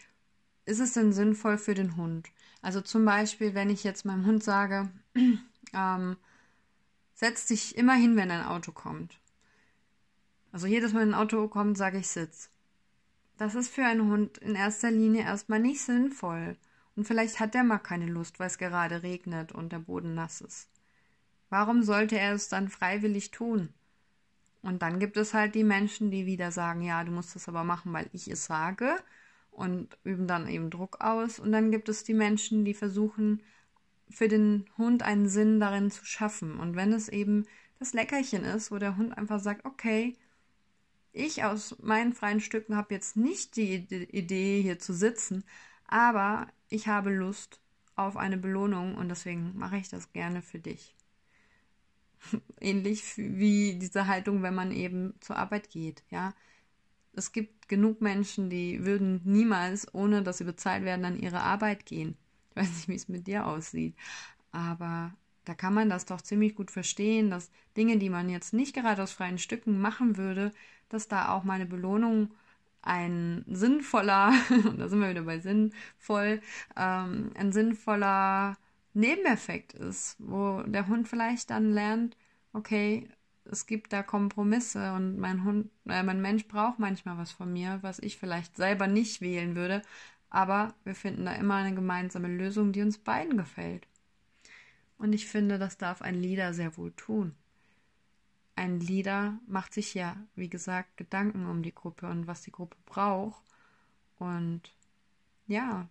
Ist 0.65 0.79
es 0.79 0.93
denn 0.93 1.13
sinnvoll 1.13 1.57
für 1.57 1.73
den 1.73 1.95
Hund? 1.95 2.29
Also 2.61 2.81
zum 2.81 3.05
Beispiel, 3.05 3.55
wenn 3.55 3.69
ich 3.69 3.83
jetzt 3.83 4.05
meinem 4.05 4.25
Hund 4.25 4.43
sage, 4.43 4.89
ähm, 5.73 6.17
Setz 7.19 7.47
dich 7.47 7.77
immer 7.77 7.95
hin, 7.95 8.15
wenn 8.15 8.31
ein 8.31 8.45
Auto 8.45 8.71
kommt. 8.71 9.19
Also 10.51 10.67
jedes 10.67 10.93
Mal, 10.93 11.01
wenn 11.01 11.13
ein 11.13 11.19
Auto 11.19 11.47
kommt, 11.47 11.77
sage 11.77 11.99
ich 11.99 12.07
Sitz. 12.07 12.49
Das 13.37 13.55
ist 13.55 13.69
für 13.73 13.85
einen 13.85 14.09
Hund 14.09 14.37
in 14.39 14.55
erster 14.55 14.91
Linie 14.91 15.23
erstmal 15.23 15.59
nicht 15.59 15.81
sinnvoll. 15.81 16.57
Und 16.95 17.05
vielleicht 17.05 17.39
hat 17.39 17.55
er 17.55 17.63
mal 17.63 17.77
keine 17.77 18.07
Lust, 18.07 18.39
weil 18.39 18.47
es 18.47 18.57
gerade 18.57 19.03
regnet 19.03 19.51
und 19.51 19.71
der 19.71 19.79
Boden 19.79 20.15
nass 20.15 20.41
ist. 20.41 20.69
Warum 21.49 21.83
sollte 21.83 22.19
er 22.19 22.33
es 22.33 22.49
dann 22.49 22.67
freiwillig 22.67 23.31
tun? 23.31 23.69
Und 24.61 24.81
dann 24.81 24.99
gibt 24.99 25.15
es 25.15 25.33
halt 25.33 25.55
die 25.55 25.63
Menschen, 25.63 26.11
die 26.11 26.25
wieder 26.25 26.51
sagen, 26.51 26.81
ja, 26.81 27.03
du 27.03 27.11
musst 27.11 27.35
es 27.35 27.47
aber 27.47 27.63
machen, 27.63 27.93
weil 27.93 28.09
ich 28.11 28.27
es 28.27 28.45
sage 28.45 28.97
und 29.51 29.97
üben 30.03 30.27
dann 30.27 30.47
eben 30.47 30.69
Druck 30.69 30.99
aus. 30.99 31.39
Und 31.39 31.51
dann 31.51 31.71
gibt 31.71 31.89
es 31.89 32.03
die 32.03 32.13
Menschen, 32.13 32.65
die 32.65 32.73
versuchen, 32.73 33.41
für 34.09 34.27
den 34.27 34.65
Hund 34.77 35.03
einen 35.03 35.29
Sinn 35.29 35.59
darin 35.59 35.91
zu 35.91 36.03
schaffen. 36.03 36.59
Und 36.59 36.75
wenn 36.75 36.91
es 36.91 37.09
eben 37.09 37.45
das 37.79 37.93
Leckerchen 37.93 38.43
ist, 38.43 38.71
wo 38.71 38.77
der 38.77 38.97
Hund 38.97 39.17
einfach 39.17 39.39
sagt, 39.39 39.65
okay, 39.65 40.17
ich 41.11 41.43
aus 41.43 41.75
meinen 41.81 42.13
freien 42.13 42.39
Stücken 42.41 42.75
habe 42.75 42.93
jetzt 42.93 43.17
nicht 43.17 43.55
die 43.55 43.75
Idee, 43.75 44.61
hier 44.61 44.79
zu 44.79 44.93
sitzen, 44.93 45.43
aber 45.87 46.47
ich 46.69 46.87
habe 46.87 47.11
Lust 47.11 47.59
auf 47.95 48.17
eine 48.17 48.37
Belohnung 48.37 48.95
und 48.95 49.09
deswegen 49.09 49.57
mache 49.57 49.77
ich 49.77 49.89
das 49.89 50.13
gerne 50.13 50.41
für 50.41 50.59
dich. 50.59 50.95
Ähnlich 52.61 53.17
wie 53.17 53.75
diese 53.75 54.07
Haltung, 54.07 54.43
wenn 54.43 54.55
man 54.55 54.71
eben 54.71 55.13
zur 55.19 55.37
Arbeit 55.37 55.69
geht, 55.69 56.03
ja. 56.09 56.33
Es 57.13 57.31
gibt 57.31 57.67
genug 57.67 58.01
Menschen, 58.01 58.49
die 58.49 58.85
würden 58.85 59.21
niemals, 59.25 59.93
ohne 59.93 60.23
dass 60.23 60.37
sie 60.37 60.43
bezahlt 60.43 60.83
werden, 60.83 61.05
an 61.05 61.19
ihre 61.19 61.41
Arbeit 61.41 61.85
gehen 61.85 62.15
weiß 62.59 62.69
nicht, 62.69 62.87
wie 62.89 62.95
es 62.95 63.09
mit 63.09 63.27
dir 63.27 63.47
aussieht. 63.47 63.95
Aber 64.51 65.13
da 65.45 65.53
kann 65.55 65.73
man 65.73 65.89
das 65.89 66.05
doch 66.05 66.21
ziemlich 66.21 66.55
gut 66.55 66.71
verstehen, 66.71 67.29
dass 67.29 67.51
Dinge, 67.77 67.97
die 67.97 68.09
man 68.09 68.29
jetzt 68.29 68.53
nicht 68.53 68.75
gerade 68.75 69.03
aus 69.03 69.11
freien 69.11 69.37
Stücken 69.37 69.79
machen 69.79 70.17
würde, 70.17 70.51
dass 70.89 71.07
da 71.07 71.29
auch 71.33 71.43
meine 71.43 71.65
Belohnung 71.65 72.31
ein 72.81 73.45
sinnvoller, 73.47 74.33
da 74.77 74.87
sind 74.87 75.01
wir 75.01 75.09
wieder 75.09 75.23
bei 75.23 75.39
sinnvoll, 75.39 76.41
ähm, 76.77 77.31
ein 77.35 77.51
sinnvoller 77.51 78.57
Nebeneffekt 78.93 79.73
ist, 79.73 80.15
wo 80.19 80.63
der 80.63 80.87
Hund 80.87 81.07
vielleicht 81.07 81.49
dann 81.49 81.71
lernt, 81.73 82.17
okay, 82.53 83.09
es 83.45 83.65
gibt 83.65 83.93
da 83.93 84.03
Kompromisse 84.03 84.93
und 84.93 85.17
mein 85.17 85.43
Hund, 85.43 85.69
äh, 85.87 86.03
mein 86.03 86.21
Mensch 86.21 86.47
braucht 86.47 86.79
manchmal 86.79 87.17
was 87.17 87.31
von 87.31 87.51
mir, 87.51 87.79
was 87.81 87.99
ich 87.99 88.17
vielleicht 88.17 88.55
selber 88.57 88.87
nicht 88.87 89.21
wählen 89.21 89.55
würde, 89.55 89.81
aber 90.29 90.73
wir 90.83 90.95
finden 90.95 91.25
da 91.25 91.33
immer 91.33 91.55
eine 91.55 91.75
gemeinsame 91.75 92.27
Lösung, 92.27 92.71
die 92.71 92.81
uns 92.81 92.97
beiden 92.99 93.37
gefällt. 93.37 93.87
Und 94.99 95.13
ich 95.13 95.27
finde, 95.27 95.57
das 95.57 95.77
darf 95.77 96.01
ein 96.01 96.15
Leader 96.15 96.53
sehr 96.53 96.77
wohl 96.77 96.91
tun. 96.91 97.33
Ein 98.55 98.81
Leader 98.81 99.39
macht 99.47 99.73
sich 99.73 99.93
ja, 99.93 100.17
wie 100.35 100.49
gesagt, 100.49 100.97
Gedanken 100.97 101.47
um 101.47 101.63
die 101.63 101.73
Gruppe 101.73 102.07
und 102.07 102.27
was 102.27 102.41
die 102.41 102.51
Gruppe 102.51 102.75
braucht. 102.85 103.41
Und 104.19 104.61
ja, 105.47 105.87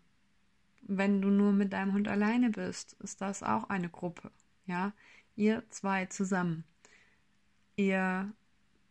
wenn 0.82 1.22
du 1.22 1.28
nur 1.28 1.52
mit 1.52 1.72
deinem 1.72 1.94
Hund 1.94 2.06
alleine 2.06 2.50
bist, 2.50 2.92
ist 3.00 3.22
das 3.22 3.42
auch 3.42 3.70
eine 3.70 3.88
Gruppe. 3.88 4.30
Ja, 4.66 4.92
ihr 5.34 5.62
zwei 5.70 6.04
zusammen. 6.06 6.64
Ihr 7.76 8.30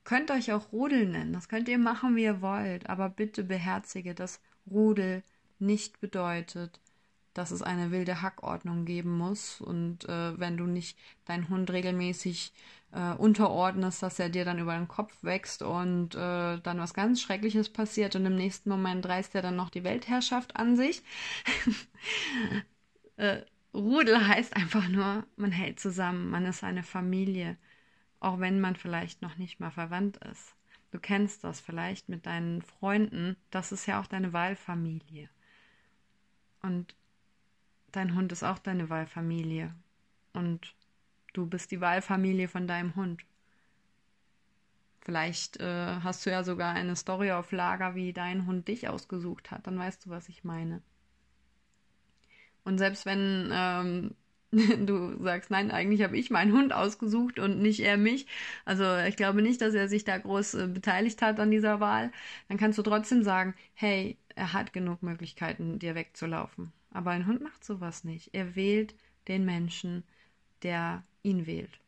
könnt 0.04 0.32
euch 0.32 0.52
auch 0.52 0.72
Rudel 0.72 1.08
nennen. 1.08 1.34
Das 1.34 1.48
könnt 1.48 1.70
ihr 1.70 1.78
machen, 1.78 2.16
wie 2.16 2.24
ihr 2.24 2.42
wollt. 2.42 2.90
Aber 2.90 3.10
bitte 3.10 3.44
beherzige 3.44 4.16
das 4.16 4.42
Rudel 4.66 5.24
nicht 5.60 6.00
bedeutet, 6.00 6.80
dass 7.38 7.51
es 7.51 7.62
eine 7.62 7.91
wilde 7.91 8.22
Hackordnung 8.22 8.86
geben 8.86 9.17
muss 9.17 9.62
und 9.62 10.06
äh, 10.10 10.39
wenn 10.39 10.58
du 10.58 10.65
nicht 10.65 10.98
deinen 11.25 11.50
Hund 11.50 11.70
regelmäßig 11.72 12.51
äh, 12.91 13.13
unterordnest, 13.13 14.01
dass 14.01 14.20
er 14.20 14.29
dir 14.29 14.46
dann 14.46 14.60
über 14.60 14.75
den 14.75 14.88
Kopf 14.88 15.24
wächst 15.24 15.62
und 15.62 16.15
äh, 16.15 16.60
dann 16.60 16.79
was 16.79 16.94
ganz 16.94 17.22
Schreckliches 17.22 17.70
passiert 17.70 18.15
und 18.15 18.25
im 18.25 18.36
nächsten 18.36 18.70
Moment 18.70 19.06
reißt 19.06 19.36
er 19.36 19.41
dann 19.41 19.56
noch 19.56 19.70
die 19.70 19.84
Weltherrschaft 19.84 20.56
an 20.56 20.75
sich. 20.75 21.03
Äh, 23.20 23.46
Rudel 23.74 24.27
heißt 24.27 24.56
einfach 24.56 24.88
nur, 24.89 25.25
man 25.38 25.51
hält 25.51 25.79
zusammen, 25.79 26.29
man 26.29 26.46
ist 26.46 26.63
eine 26.63 26.84
Familie, 26.84 27.58
auch 28.20 28.39
wenn 28.39 28.60
man 28.60 28.75
vielleicht 28.75 29.24
noch 29.24 29.38
nicht 29.38 29.60
mal 29.60 29.72
verwandt 29.72 30.17
ist. 30.17 30.56
Du 30.91 31.00
kennst 31.00 31.44
das 31.44 31.60
vielleicht 31.60 32.10
mit 32.10 32.27
deinen 32.27 32.62
Freunden, 32.62 33.36
das 33.50 33.72
ist 33.72 33.88
ja 33.88 34.00
auch 34.00 34.06
deine 34.06 34.34
Wahlfamilie. 34.34 35.29
Und 36.62 36.96
dein 37.91 38.15
Hund 38.15 38.32
ist 38.32 38.44
auch 38.44 38.60
deine 38.60 38.89
Wahlfamilie. 38.89 39.74
Und 40.34 40.75
du 41.34 41.46
bist 41.48 41.72
die 41.72 41.82
Wahlfamilie 41.82 42.48
von 42.48 42.67
deinem 42.67 42.96
Hund. 42.96 43.24
Vielleicht 45.01 45.58
äh, 45.62 46.00
hast 46.03 46.25
du 46.25 46.32
ja 46.32 46.44
sogar 46.44 46.74
eine 46.74 46.96
Story 46.96 47.32
auf 47.32 47.51
Lager, 47.51 47.96
wie 47.96 48.12
dein 48.13 48.46
Hund 48.46 48.67
dich 48.67 48.89
ausgesucht 48.89 49.51
hat. 49.51 49.65
Dann 49.65 49.79
weißt 49.79 50.06
du, 50.06 50.10
was 50.10 50.27
ich 50.29 50.44
meine. 50.44 50.82
Und 52.65 52.77
selbst 52.77 53.06
wenn 53.06 53.50
ähm, 53.53 54.15
du 54.86 55.24
sagst, 55.24 55.50
nein, 55.51 55.72
eigentlich 55.72 56.01
habe 56.03 56.17
ich 56.17 56.29
meinen 56.29 56.51
Hund 56.53 56.74
ausgesucht 56.74 57.39
und 57.39 57.60
nicht 57.62 57.79
er 57.79 57.98
mich. 57.98 58.27
Also 58.65 58.84
ich 59.08 59.15
glaube 59.15 59.41
nicht, 59.41 59.62
dass 59.62 59.74
er 59.74 59.88
sich 59.88 60.03
da 60.03 60.17
groß 60.17 60.56
äh, 60.56 60.67
beteiligt 60.67 61.22
hat 61.22 61.39
an 61.39 61.51
dieser 61.51 61.79
Wahl. 61.79 62.12
Dann 62.50 62.58
kannst 62.58 62.77
du 62.77 62.84
trotzdem 62.84 63.24
sagen, 63.24 63.56
hey, 63.74 64.17
er 64.36 64.53
hat 64.53 64.74
genug 64.74 65.03
Möglichkeiten, 65.03 65.79
dir 65.79 65.96
wegzulaufen. 65.96 66.74
Aber 66.91 67.12
ein 67.12 67.27
Hund 67.27 67.41
macht 67.41 67.63
sowas 67.63 68.03
nicht. 68.03 68.34
Er 68.34 68.56
wählt 68.56 68.96
den 69.27 69.46
Menschen, 69.46 70.03
der 70.63 71.03
ihn 71.24 71.46
wählt. 71.46 71.79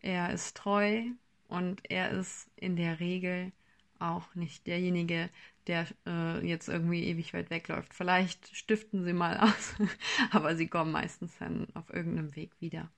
Er 0.00 0.32
ist 0.32 0.56
treu 0.56 1.02
und 1.48 1.90
er 1.90 2.10
ist 2.10 2.50
in 2.56 2.76
der 2.76 3.00
Regel 3.00 3.52
auch 3.98 4.34
nicht 4.34 4.66
derjenige, 4.66 5.30
der 5.66 5.86
äh, 6.06 6.44
jetzt 6.46 6.68
irgendwie 6.68 7.04
ewig 7.04 7.34
weit 7.34 7.50
wegläuft. 7.50 7.94
Vielleicht 7.94 8.54
stiften 8.54 9.04
sie 9.04 9.12
mal 9.12 9.38
aus, 9.38 9.74
aber 10.30 10.56
sie 10.56 10.66
kommen 10.66 10.92
meistens 10.92 11.36
dann 11.38 11.68
auf 11.74 11.92
irgendeinem 11.92 12.34
Weg 12.34 12.50
wieder. 12.60 12.90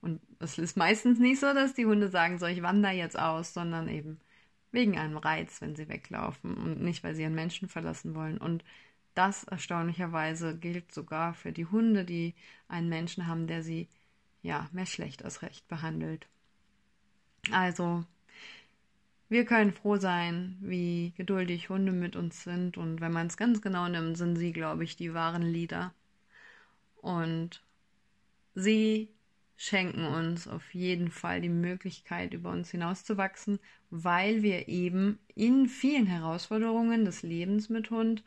Und 0.00 0.20
es 0.38 0.58
ist 0.58 0.76
meistens 0.76 1.18
nicht 1.18 1.40
so, 1.40 1.52
dass 1.52 1.74
die 1.74 1.86
Hunde 1.86 2.08
sagen, 2.08 2.38
so 2.38 2.46
ich 2.46 2.62
wandere 2.62 2.92
jetzt 2.92 3.18
aus, 3.18 3.54
sondern 3.54 3.88
eben 3.88 4.18
wegen 4.72 4.98
einem 4.98 5.18
Reiz, 5.18 5.60
wenn 5.60 5.76
sie 5.76 5.88
weglaufen 5.88 6.56
und 6.56 6.80
nicht, 6.80 7.04
weil 7.04 7.14
sie 7.14 7.24
einen 7.24 7.34
Menschen 7.34 7.68
verlassen 7.68 8.14
wollen. 8.14 8.38
Und 8.38 8.64
das 9.20 9.44
erstaunlicherweise 9.44 10.56
gilt 10.56 10.94
sogar 10.94 11.34
für 11.34 11.52
die 11.52 11.66
Hunde, 11.66 12.06
die 12.06 12.34
einen 12.68 12.88
Menschen 12.88 13.26
haben, 13.26 13.46
der 13.46 13.62
sie 13.62 13.86
ja 14.40 14.66
mehr 14.72 14.86
schlecht 14.86 15.22
als 15.26 15.42
recht 15.42 15.68
behandelt. 15.68 16.26
Also 17.52 18.02
wir 19.28 19.44
können 19.44 19.72
froh 19.74 19.98
sein, 19.98 20.56
wie 20.62 21.12
geduldig 21.18 21.68
Hunde 21.68 21.92
mit 21.92 22.16
uns 22.16 22.44
sind. 22.44 22.78
Und 22.78 23.02
wenn 23.02 23.12
man 23.12 23.26
es 23.26 23.36
ganz 23.36 23.60
genau 23.60 23.88
nimmt, 23.88 24.16
sind 24.16 24.36
sie, 24.36 24.52
glaube 24.52 24.84
ich, 24.84 24.96
die 24.96 25.12
wahren 25.12 25.42
Lieder. 25.42 25.92
Und 27.02 27.62
sie 28.54 29.10
schenken 29.58 30.06
uns 30.06 30.48
auf 30.48 30.74
jeden 30.74 31.10
Fall 31.10 31.42
die 31.42 31.50
Möglichkeit, 31.50 32.32
über 32.32 32.50
uns 32.52 32.70
hinauszuwachsen, 32.70 33.58
weil 33.90 34.40
wir 34.40 34.68
eben 34.68 35.18
in 35.34 35.68
vielen 35.68 36.06
Herausforderungen 36.06 37.04
des 37.04 37.22
Lebens 37.22 37.68
mit 37.68 37.90
Hund 37.90 38.24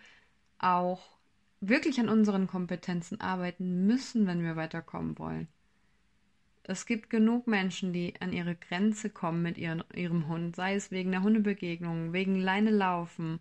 auch 0.64 1.02
wirklich 1.62 2.00
an 2.00 2.10
unseren 2.10 2.48
Kompetenzen 2.48 3.22
arbeiten 3.22 3.86
müssen, 3.86 4.28
wenn 4.28 4.44
wir 4.44 4.56
weiterkommen 4.56 5.18
wollen. 5.20 5.48
Es 6.64 6.86
gibt 6.86 7.10
genug 7.10 7.48
Menschen, 7.48 7.92
die 7.94 8.14
an 8.22 8.32
ihre 8.34 8.56
Grenze 8.56 9.10
kommen 9.10 9.42
mit 9.42 9.58
ihren, 9.58 9.84
ihrem 9.96 10.28
Hund, 10.30 10.56
sei 10.56 10.76
es 10.76 10.92
wegen 10.92 11.12
der 11.12 11.22
Hundebegegnung, 11.24 12.14
wegen 12.14 12.38
Leine 12.40 12.72
laufen, 12.72 13.40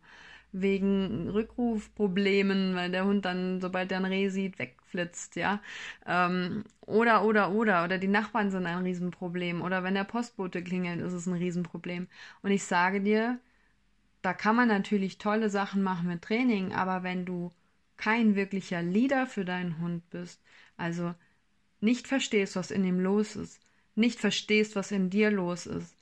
wegen 0.52 1.28
Rückrufproblemen, 1.30 2.74
weil 2.74 2.90
der 2.90 3.04
Hund 3.04 3.24
dann, 3.24 3.60
sobald 3.60 3.92
er 3.92 3.98
ein 3.98 4.04
Reh 4.06 4.28
sieht, 4.28 4.58
wegflitzt, 4.58 5.36
ja. 5.36 5.62
Ähm, 6.06 6.64
oder, 6.82 7.24
oder, 7.24 7.52
oder, 7.52 7.84
oder 7.84 7.98
die 7.98 8.08
Nachbarn 8.08 8.50
sind 8.50 8.66
ein 8.66 8.82
Riesenproblem. 8.84 9.62
Oder 9.62 9.84
wenn 9.84 9.94
der 9.94 10.04
Postbote 10.04 10.62
klingelt, 10.62 11.00
ist 11.00 11.12
es 11.12 11.26
ein 11.26 11.34
Riesenproblem. 11.34 12.08
Und 12.42 12.50
ich 12.50 12.64
sage 12.64 13.00
dir, 13.00 13.38
da 14.22 14.32
kann 14.32 14.56
man 14.56 14.68
natürlich 14.68 15.18
tolle 15.18 15.50
Sachen 15.50 15.82
machen 15.82 16.08
mit 16.08 16.22
Training, 16.22 16.72
aber 16.72 17.02
wenn 17.02 17.24
du 17.24 17.52
kein 17.96 18.34
wirklicher 18.34 18.82
Leader 18.82 19.26
für 19.26 19.44
deinen 19.44 19.78
Hund 19.78 20.08
bist, 20.10 20.40
also 20.76 21.14
nicht 21.80 22.06
verstehst, 22.06 22.56
was 22.56 22.70
in 22.70 22.84
ihm 22.84 23.00
los 23.00 23.36
ist, 23.36 23.60
nicht 23.94 24.20
verstehst, 24.20 24.76
was 24.76 24.92
in 24.92 25.10
dir 25.10 25.30
los 25.30 25.66
ist, 25.66 25.96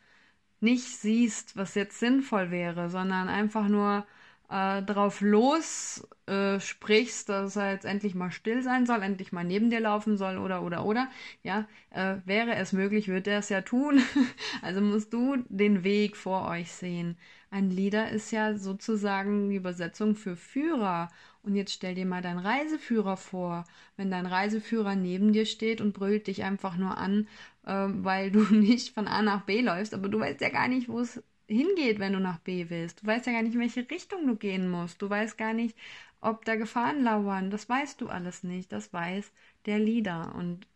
nicht 0.60 0.84
siehst, 0.84 1.56
was 1.56 1.74
jetzt 1.74 1.98
sinnvoll 1.98 2.50
wäre, 2.50 2.90
sondern 2.90 3.28
einfach 3.28 3.68
nur 3.68 4.06
äh, 4.50 4.82
drauf 4.82 5.20
los 5.20 6.06
äh, 6.26 6.58
sprichst, 6.60 7.28
dass 7.28 7.56
er 7.56 7.72
jetzt 7.72 7.84
endlich 7.84 8.14
mal 8.14 8.30
still 8.30 8.62
sein 8.62 8.84
soll, 8.84 9.02
endlich 9.02 9.32
mal 9.32 9.44
neben 9.44 9.70
dir 9.70 9.80
laufen 9.80 10.16
soll 10.16 10.38
oder 10.38 10.62
oder 10.62 10.84
oder, 10.84 11.08
ja, 11.42 11.66
äh, 11.90 12.16
wäre 12.24 12.56
es 12.56 12.72
möglich, 12.72 13.08
würde 13.08 13.30
er 13.30 13.38
es 13.38 13.48
ja 13.48 13.60
tun. 13.62 14.02
also 14.62 14.80
musst 14.80 15.12
du 15.12 15.36
den 15.48 15.84
Weg 15.84 16.16
vor 16.16 16.48
euch 16.48 16.72
sehen. 16.72 17.16
Ein 17.50 17.70
Leader 17.70 18.10
ist 18.10 18.30
ja 18.30 18.56
sozusagen 18.56 19.50
die 19.50 19.56
Übersetzung 19.56 20.14
für 20.14 20.36
Führer 20.36 21.08
und 21.42 21.54
jetzt 21.54 21.72
stell 21.72 21.94
dir 21.94 22.06
mal 22.06 22.22
deinen 22.22 22.38
Reiseführer 22.38 23.16
vor, 23.16 23.64
wenn 23.96 24.10
dein 24.10 24.26
Reiseführer 24.26 24.94
neben 24.94 25.32
dir 25.32 25.46
steht 25.46 25.80
und 25.80 25.94
brüllt 25.94 26.26
dich 26.26 26.44
einfach 26.44 26.76
nur 26.76 26.98
an, 26.98 27.28
äh, 27.66 27.86
weil 27.88 28.30
du 28.30 28.40
nicht 28.54 28.94
von 28.94 29.06
A 29.08 29.22
nach 29.22 29.42
B 29.42 29.60
läufst, 29.62 29.94
aber 29.94 30.08
du 30.08 30.20
weißt 30.20 30.40
ja 30.40 30.48
gar 30.50 30.68
nicht, 30.68 30.88
wo 30.88 31.00
es 31.00 31.22
hingeht, 31.50 31.98
wenn 31.98 32.12
du 32.14 32.20
nach 32.20 32.38
B 32.40 32.70
willst. 32.70 33.02
Du 33.02 33.06
weißt 33.06 33.26
ja 33.26 33.32
gar 33.32 33.42
nicht, 33.42 33.54
in 33.54 33.60
welche 33.60 33.90
Richtung 33.90 34.26
du 34.26 34.36
gehen 34.36 34.70
musst. 34.70 35.02
Du 35.02 35.10
weißt 35.10 35.36
gar 35.38 35.52
nicht, 35.52 35.76
ob 36.20 36.44
da 36.44 36.56
Gefahren 36.56 37.02
lauern. 37.02 37.50
Das 37.50 37.68
weißt 37.68 38.00
du 38.00 38.08
alles 38.08 38.42
nicht. 38.44 38.72
Das 38.72 38.92
weiß 38.92 39.32
der 39.66 39.78
Leader. 39.78 40.34
Und 40.36 40.66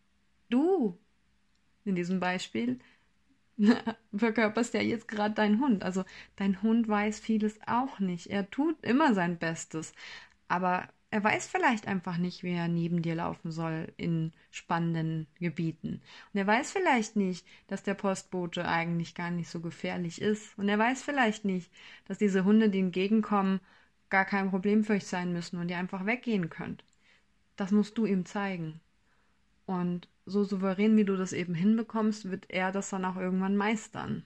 du, 0.51 0.99
in 1.85 1.95
diesem 1.97 2.21
Beispiel, 2.21 2.79
verkörperst 4.15 4.75
ja 4.75 4.83
jetzt 4.83 5.09
gerade 5.09 5.35
deinen 5.35 5.61
Hund. 5.61 5.85
Also 5.85 6.05
dein 6.37 6.63
Hund 6.63 6.89
weiß 6.89 7.21
vieles 7.21 7.59
auch 7.67 8.01
nicht. 8.01 8.29
Er 8.29 8.51
tut 8.51 8.83
immer 8.85 9.15
sein 9.15 9.39
Bestes 9.39 9.93
aber 10.49 10.89
er 11.15 11.23
weiß 11.23 11.47
vielleicht 11.47 11.87
einfach 11.87 12.19
nicht, 12.19 12.43
wie 12.43 12.51
er 12.51 12.67
neben 12.67 13.01
dir 13.01 13.15
laufen 13.15 13.53
soll 13.53 13.93
in 13.97 14.33
spannenden 14.51 15.29
Gebieten. 15.39 16.03
Und 16.33 16.41
er 16.41 16.45
weiß 16.45 16.73
vielleicht 16.73 17.15
nicht, 17.15 17.47
dass 17.69 17.85
der 17.85 17.95
Postbote 17.95 18.67
eigentlich 18.67 19.15
gar 19.15 19.31
nicht 19.31 19.49
so 19.49 19.61
gefährlich 19.61 20.21
ist. 20.21 20.59
Und 20.59 20.69
er 20.69 20.77
weiß 20.77 21.05
vielleicht 21.05 21.45
nicht, 21.45 21.71
dass 22.09 22.19
diese 22.19 22.45
Hunde, 22.45 22.69
die 22.69 22.81
entgegenkommen, 22.81 23.61
gar 24.11 24.25
kein 24.25 24.51
Problem 24.51 24.83
für 24.83 24.95
euch 24.95 25.07
sein 25.07 25.33
müssen 25.33 25.61
und 25.61 25.71
ihr 25.71 25.79
einfach 25.79 26.05
weggehen 26.05 26.51
könnt. 26.51 26.83
Das 27.55 27.71
musst 27.71 27.97
du 27.97 28.07
ihm 28.07 28.27
zeigen. 28.27 28.81
Und 29.67 30.09
so 30.27 30.43
souverän, 30.43 30.97
wie 30.97 31.05
du 31.05 31.17
das 31.17 31.33
eben 31.33 31.55
hinbekommst, 31.55 32.29
wird 32.29 32.51
er 32.51 32.73
das 32.73 32.91
dann 32.91 33.05
auch 33.05 33.17
irgendwann 33.17 33.55
meistern. 33.55 34.25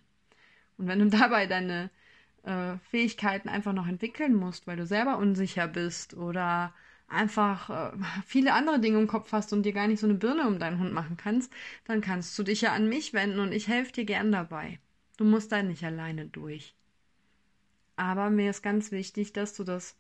Und 0.79 0.87
wenn 0.87 1.01
du 1.01 1.09
dabei 1.18 1.46
deine 1.46 1.90
äh, 2.48 2.78
Fähigkeiten 2.90 3.48
einfach 3.48 3.72
noch 3.72 3.87
entwickeln 3.87 4.34
musst, 4.34 4.66
weil 4.66 4.76
du 4.76 4.87
selber 4.87 5.18
unsicher 5.18 5.68
bist 5.68 6.14
oder 6.14 6.72
einfach 7.06 7.70
äh, 7.70 7.98
viele 8.24 8.54
andere 8.54 8.80
Dinge 8.80 8.98
im 8.98 9.06
Kopf 9.06 9.32
hast 9.32 9.52
und 9.52 9.64
dir 9.64 9.72
gar 9.72 9.87
nicht 9.87 10.00
so 10.00 10.06
eine 10.06 10.14
Birne 10.14 10.46
um 10.46 10.58
deinen 10.58 10.78
Hund 10.78 10.92
machen 10.92 11.16
kannst, 11.16 11.52
dann 11.84 12.00
kannst 12.00 12.38
du 12.38 12.42
dich 12.42 12.62
ja 12.62 12.72
an 12.72 12.88
mich 12.88 13.12
wenden 13.12 13.40
und 13.40 13.52
ich 13.52 13.68
helfe 13.68 13.92
dir 13.92 14.04
gern 14.04 14.32
dabei. 14.32 14.78
Du 15.18 15.24
musst 15.24 15.52
da 15.52 15.62
nicht 15.62 15.84
alleine 15.84 16.26
durch. 16.26 16.74
Aber 17.96 18.30
mir 18.30 18.50
ist 18.50 18.62
ganz 18.62 18.92
wichtig, 18.92 19.32
dass 19.32 19.54
du 19.54 19.64
das 19.64 19.96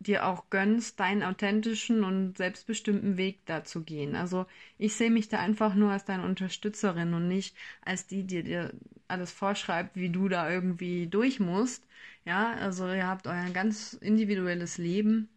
dir 0.00 0.26
auch 0.26 0.50
gönnst, 0.50 0.98
deinen 1.00 1.22
authentischen 1.22 2.04
und 2.04 2.38
selbstbestimmten 2.38 3.16
Weg 3.18 3.44
da 3.46 3.64
zu 3.64 3.82
gehen. 3.84 4.16
Also 4.16 4.46
ich 4.78 4.94
sehe 4.96 5.10
mich 5.10 5.28
da 5.28 5.38
einfach 5.40 5.74
nur 5.74 5.90
als 5.92 6.04
deine 6.06 6.24
Unterstützerin 6.24 7.14
und 7.14 7.28
nicht 7.28 7.56
als 7.82 8.06
die, 8.06 8.24
die 8.24 8.42
dir 8.42 8.72
alles 9.08 9.30
vorschreibt, 9.32 9.96
wie 9.96 10.10
du 10.10 10.28
da 10.28 10.50
irgendwie 10.50 11.06
durch 11.06 11.40
musst. 11.40 11.86
Ja, 12.24 12.52
also 12.54 12.88
ihr 12.88 13.06
habt 13.06 13.26
euer 13.26 13.50
ganz 13.50 13.92
individuelles 13.94 14.78
Leben 14.78 15.28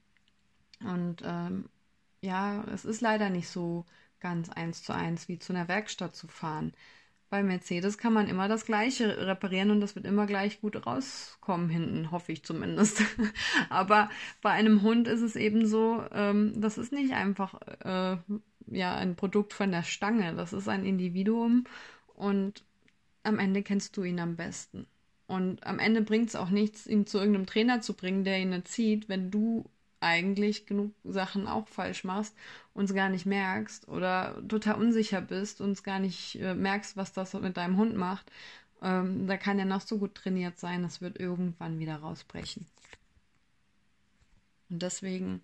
und 0.81 1.21
ähm, 1.25 1.69
ja, 2.21 2.63
es 2.73 2.85
ist 2.85 3.01
leider 3.01 3.29
nicht 3.29 3.49
so 3.49 3.85
ganz 4.19 4.49
eins 4.49 4.83
zu 4.83 4.93
eins 4.93 5.27
wie 5.27 5.39
zu 5.39 5.53
einer 5.53 5.67
Werkstatt 5.67 6.15
zu 6.15 6.27
fahren 6.27 6.73
bei 7.33 7.41
Mercedes 7.41 7.97
kann 7.97 8.13
man 8.13 8.27
immer 8.27 8.47
das 8.47 8.63
Gleiche 8.63 9.25
reparieren 9.25 9.71
und 9.71 9.81
das 9.81 9.95
wird 9.95 10.05
immer 10.05 10.27
gleich 10.27 10.61
gut 10.61 10.85
rauskommen 10.85 11.67
hinten, 11.67 12.11
hoffe 12.11 12.31
ich 12.31 12.43
zumindest. 12.43 13.01
Aber 13.71 14.11
bei 14.43 14.51
einem 14.51 14.83
Hund 14.83 15.07
ist 15.07 15.21
es 15.21 15.35
eben 15.35 15.65
so, 15.65 16.03
ähm, 16.11 16.53
das 16.55 16.77
ist 16.77 16.91
nicht 16.91 17.11
einfach 17.15 17.55
äh, 17.83 18.17
ja 18.67 18.95
ein 18.95 19.15
Produkt 19.15 19.53
von 19.53 19.71
der 19.71 19.81
Stange, 19.81 20.35
das 20.35 20.53
ist 20.53 20.69
ein 20.69 20.85
Individuum 20.85 21.63
und 22.13 22.63
am 23.23 23.39
Ende 23.39 23.63
kennst 23.63 23.97
du 23.97 24.03
ihn 24.03 24.19
am 24.19 24.35
besten. 24.35 24.85
Und 25.25 25.65
am 25.65 25.79
Ende 25.79 26.03
bringt 26.03 26.29
es 26.29 26.35
auch 26.35 26.51
nichts, 26.51 26.85
ihn 26.85 27.07
zu 27.07 27.17
irgendeinem 27.17 27.47
Trainer 27.47 27.81
zu 27.81 27.95
bringen, 27.95 28.23
der 28.23 28.39
ihn 28.41 28.51
erzieht, 28.51 29.09
wenn 29.09 29.31
du 29.31 29.65
eigentlich 30.03 30.65
genug 30.65 30.93
Sachen 31.03 31.47
auch 31.47 31.67
falsch 31.67 32.03
machst 32.03 32.35
und 32.73 32.85
es 32.85 32.93
gar 32.93 33.09
nicht 33.09 33.25
merkst 33.25 33.87
oder 33.87 34.41
total 34.47 34.75
unsicher 34.75 35.21
bist 35.21 35.61
und 35.61 35.71
es 35.71 35.83
gar 35.83 35.99
nicht 35.99 36.35
äh, 36.35 36.53
merkst, 36.53 36.97
was 36.97 37.13
das 37.13 37.33
mit 37.33 37.57
deinem 37.57 37.77
Hund 37.77 37.95
macht, 37.95 38.31
ähm, 38.81 39.27
da 39.27 39.37
kann 39.37 39.57
er 39.57 39.65
noch 39.65 39.81
so 39.81 39.97
gut 39.97 40.15
trainiert 40.15 40.59
sein, 40.59 40.83
das 40.83 41.01
wird 41.01 41.19
irgendwann 41.19 41.79
wieder 41.79 41.95
rausbrechen. 41.95 42.67
Und 44.69 44.81
deswegen 44.81 45.41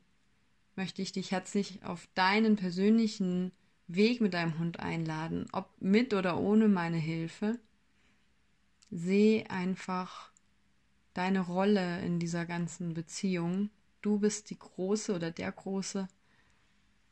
möchte 0.75 1.01
ich 1.01 1.11
dich 1.11 1.31
herzlich 1.31 1.83
auf 1.83 2.07
deinen 2.15 2.55
persönlichen 2.55 3.51
Weg 3.87 4.21
mit 4.21 4.33
deinem 4.33 4.59
Hund 4.59 4.79
einladen, 4.79 5.47
ob 5.51 5.69
mit 5.79 6.13
oder 6.13 6.39
ohne 6.39 6.67
meine 6.67 6.97
Hilfe. 6.97 7.59
Seh 8.91 9.45
einfach 9.49 10.31
deine 11.13 11.41
Rolle 11.41 11.99
in 12.01 12.19
dieser 12.19 12.45
ganzen 12.45 12.93
Beziehung 12.93 13.69
du 14.01 14.19
bist 14.19 14.49
die 14.49 14.59
Große 14.59 15.13
oder 15.15 15.31
der 15.31 15.51
Große 15.51 16.07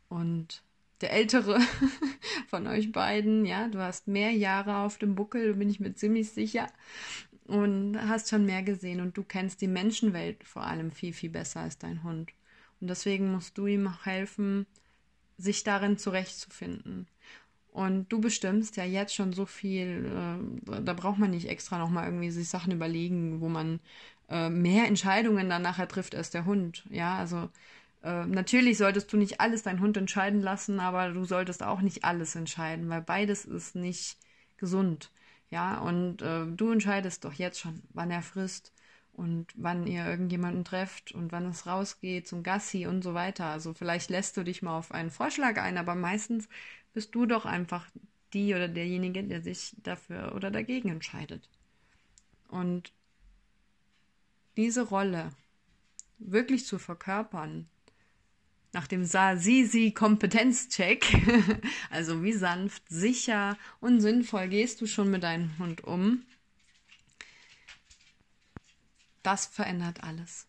und 0.09 0.63
der 1.01 1.11
ältere 1.11 1.59
von 2.47 2.67
euch 2.67 2.91
beiden, 2.91 3.45
ja, 3.45 3.67
du 3.67 3.79
hast 3.79 4.07
mehr 4.07 4.31
Jahre 4.31 4.77
auf 4.77 4.97
dem 4.97 5.15
Buckel, 5.15 5.55
bin 5.55 5.69
ich 5.69 5.79
mir 5.79 5.93
ziemlich 5.93 6.31
sicher 6.31 6.67
und 7.45 7.97
hast 7.97 8.29
schon 8.29 8.45
mehr 8.45 8.63
gesehen 8.63 9.01
und 9.01 9.17
du 9.17 9.23
kennst 9.23 9.61
die 9.61 9.67
Menschenwelt 9.67 10.43
vor 10.43 10.63
allem 10.63 10.91
viel, 10.91 11.13
viel 11.13 11.29
besser 11.29 11.61
als 11.61 11.77
dein 11.77 12.03
Hund. 12.03 12.31
Und 12.79 12.89
deswegen 12.89 13.31
musst 13.31 13.57
du 13.57 13.67
ihm 13.67 13.87
auch 13.87 14.05
helfen, 14.05 14.65
sich 15.37 15.63
darin 15.63 15.97
zurechtzufinden. 15.97 17.07
Und 17.71 18.11
du 18.11 18.19
bestimmst 18.19 18.75
ja 18.75 18.85
jetzt 18.85 19.13
schon 19.13 19.33
so 19.33 19.45
viel, 19.45 20.05
äh, 20.67 20.81
da 20.81 20.93
braucht 20.93 21.19
man 21.19 21.29
nicht 21.29 21.47
extra 21.47 21.77
nochmal 21.77 22.05
irgendwie 22.05 22.31
sich 22.31 22.49
Sachen 22.49 22.71
überlegen, 22.71 23.39
wo 23.39 23.49
man 23.49 23.79
äh, 24.29 24.49
mehr 24.49 24.85
Entscheidungen 24.87 25.49
dann 25.49 25.61
nachher 25.61 25.87
trifft 25.87 26.15
als 26.15 26.29
der 26.29 26.45
Hund. 26.45 26.85
Ja, 26.89 27.17
also 27.17 27.49
äh, 28.03 28.25
natürlich 28.25 28.77
solltest 28.77 29.11
du 29.13 29.17
nicht 29.17 29.41
alles 29.41 29.63
deinen 29.63 29.81
Hund 29.81 29.97
entscheiden 29.97 30.41
lassen, 30.41 30.79
aber 30.79 31.09
du 31.11 31.25
solltest 31.25 31.63
auch 31.63 31.81
nicht 31.81 32.03
alles 32.03 32.35
entscheiden, 32.35 32.89
weil 32.89 33.01
beides 33.01 33.45
ist 33.45 33.75
nicht 33.75 34.17
gesund. 34.57 35.11
Ja, 35.49 35.79
und 35.79 36.21
äh, 36.21 36.45
du 36.47 36.71
entscheidest 36.71 37.23
doch 37.25 37.33
jetzt 37.33 37.59
schon, 37.59 37.81
wann 37.93 38.11
er 38.11 38.21
frisst 38.21 38.73
und 39.13 39.47
wann 39.55 39.87
ihr 39.87 40.05
irgendjemanden 40.05 40.63
trefft 40.65 41.11
und 41.11 41.31
wann 41.31 41.47
es 41.47 41.65
rausgeht 41.65 42.27
zum 42.27 42.43
Gassi 42.43 42.85
und 42.87 43.01
so 43.01 43.13
weiter. 43.13 43.45
Also 43.45 43.73
vielleicht 43.73 44.09
lässt 44.09 44.37
du 44.37 44.43
dich 44.43 44.61
mal 44.61 44.77
auf 44.77 44.91
einen 44.91 45.09
Vorschlag 45.09 45.57
ein, 45.57 45.77
aber 45.77 45.95
meistens 45.95 46.47
bist 46.93 47.15
du 47.15 47.25
doch 47.25 47.45
einfach 47.45 47.89
die 48.33 48.53
oder 48.53 48.67
derjenige, 48.67 49.23
der 49.23 49.41
sich 49.41 49.75
dafür 49.83 50.33
oder 50.35 50.51
dagegen 50.51 50.89
entscheidet. 50.89 51.49
Und 52.49 52.93
diese 54.57 54.81
Rolle 54.81 55.29
wirklich 56.17 56.65
zu 56.65 56.79
verkörpern, 56.79 57.69
nach 58.73 58.87
dem 58.87 59.05
Sisi-Kompetenzcheck, 59.05 61.05
also 61.89 62.23
wie 62.23 62.33
sanft, 62.33 62.83
sicher 62.89 63.57
und 63.79 64.01
sinnvoll 64.01 64.49
gehst 64.49 64.81
du 64.81 64.87
schon 64.87 65.09
mit 65.09 65.23
deinem 65.23 65.57
Hund 65.57 65.83
um, 65.83 66.23
das 69.23 69.45
verändert 69.45 70.03
alles. 70.03 70.47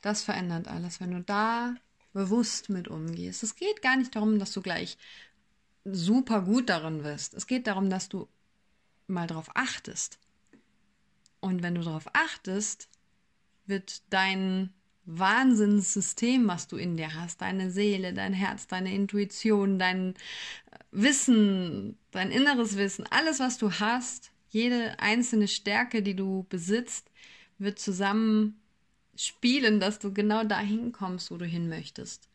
Das 0.00 0.22
verändert 0.22 0.68
alles, 0.68 1.00
wenn 1.00 1.10
du 1.10 1.20
da 1.20 1.74
bewusst 2.12 2.70
mit 2.70 2.88
umgehst. 2.88 3.42
Es 3.42 3.56
geht 3.56 3.82
gar 3.82 3.96
nicht 3.96 4.14
darum, 4.14 4.38
dass 4.38 4.52
du 4.52 4.62
gleich 4.62 4.96
super 5.84 6.42
gut 6.42 6.68
darin 6.68 7.04
wirst. 7.04 7.34
Es 7.34 7.46
geht 7.46 7.66
darum, 7.66 7.90
dass 7.90 8.08
du 8.08 8.28
mal 9.06 9.26
darauf 9.26 9.50
achtest. 9.54 10.18
Und 11.40 11.62
wenn 11.62 11.74
du 11.74 11.82
darauf 11.82 12.06
achtest, 12.12 12.88
wird 13.66 14.02
dein 14.10 14.72
Wahnsinnssystem, 15.04 16.48
was 16.48 16.66
du 16.66 16.76
in 16.76 16.96
dir 16.96 17.14
hast, 17.14 17.40
deine 17.40 17.70
Seele, 17.70 18.12
dein 18.12 18.32
Herz, 18.32 18.66
deine 18.66 18.92
Intuition, 18.92 19.78
dein 19.78 20.14
Wissen, 20.90 21.96
dein 22.10 22.30
inneres 22.30 22.76
Wissen, 22.76 23.06
alles, 23.10 23.38
was 23.38 23.58
du 23.58 23.70
hast, 23.70 24.32
jede 24.48 24.98
einzelne 24.98 25.48
Stärke, 25.48 26.02
die 26.02 26.16
du 26.16 26.46
besitzt, 26.48 27.10
wird 27.58 27.78
zusammen 27.78 28.60
spielen, 29.14 29.80
dass 29.80 29.98
du 29.98 30.12
genau 30.12 30.44
dahin 30.44 30.92
kommst, 30.92 31.30
wo 31.30 31.36
du 31.36 31.44
hin 31.44 31.68
möchtest. 31.68 32.28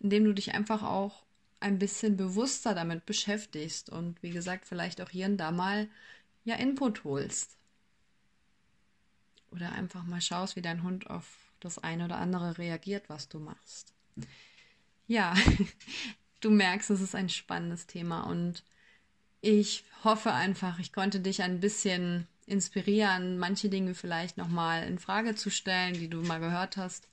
Indem 0.00 0.24
du 0.24 0.32
dich 0.32 0.54
einfach 0.54 0.82
auch 0.82 1.24
ein 1.60 1.78
bisschen 1.78 2.16
bewusster 2.16 2.74
damit 2.74 3.06
beschäftigst 3.06 3.90
und 3.90 4.22
wie 4.22 4.30
gesagt, 4.30 4.66
vielleicht 4.66 5.00
auch 5.00 5.10
hier 5.10 5.26
und 5.26 5.38
da 5.38 5.50
mal 5.50 5.88
ja 6.44 6.54
Input 6.56 7.04
holst. 7.04 7.56
Oder 9.56 9.72
einfach 9.72 10.04
mal 10.04 10.20
schaust, 10.20 10.54
wie 10.54 10.62
dein 10.62 10.82
Hund 10.82 11.08
auf 11.08 11.24
das 11.60 11.78
eine 11.78 12.04
oder 12.04 12.18
andere 12.18 12.58
reagiert, 12.58 13.08
was 13.08 13.28
du 13.28 13.38
machst. 13.38 13.94
Ja, 15.06 15.34
du 16.40 16.50
merkst, 16.50 16.90
es 16.90 17.00
ist 17.00 17.14
ein 17.14 17.30
spannendes 17.30 17.86
Thema 17.86 18.22
und 18.22 18.62
ich 19.40 19.84
hoffe 20.04 20.32
einfach, 20.32 20.78
ich 20.78 20.92
konnte 20.92 21.20
dich 21.20 21.42
ein 21.42 21.60
bisschen 21.60 22.26
inspirieren, 22.46 23.38
manche 23.38 23.70
Dinge 23.70 23.94
vielleicht 23.94 24.36
nochmal 24.36 24.86
in 24.86 24.98
Frage 24.98 25.34
zu 25.34 25.50
stellen, 25.50 25.94
die 25.94 26.08
du 26.08 26.20
mal 26.20 26.40
gehört 26.40 26.76
hast 26.76 27.08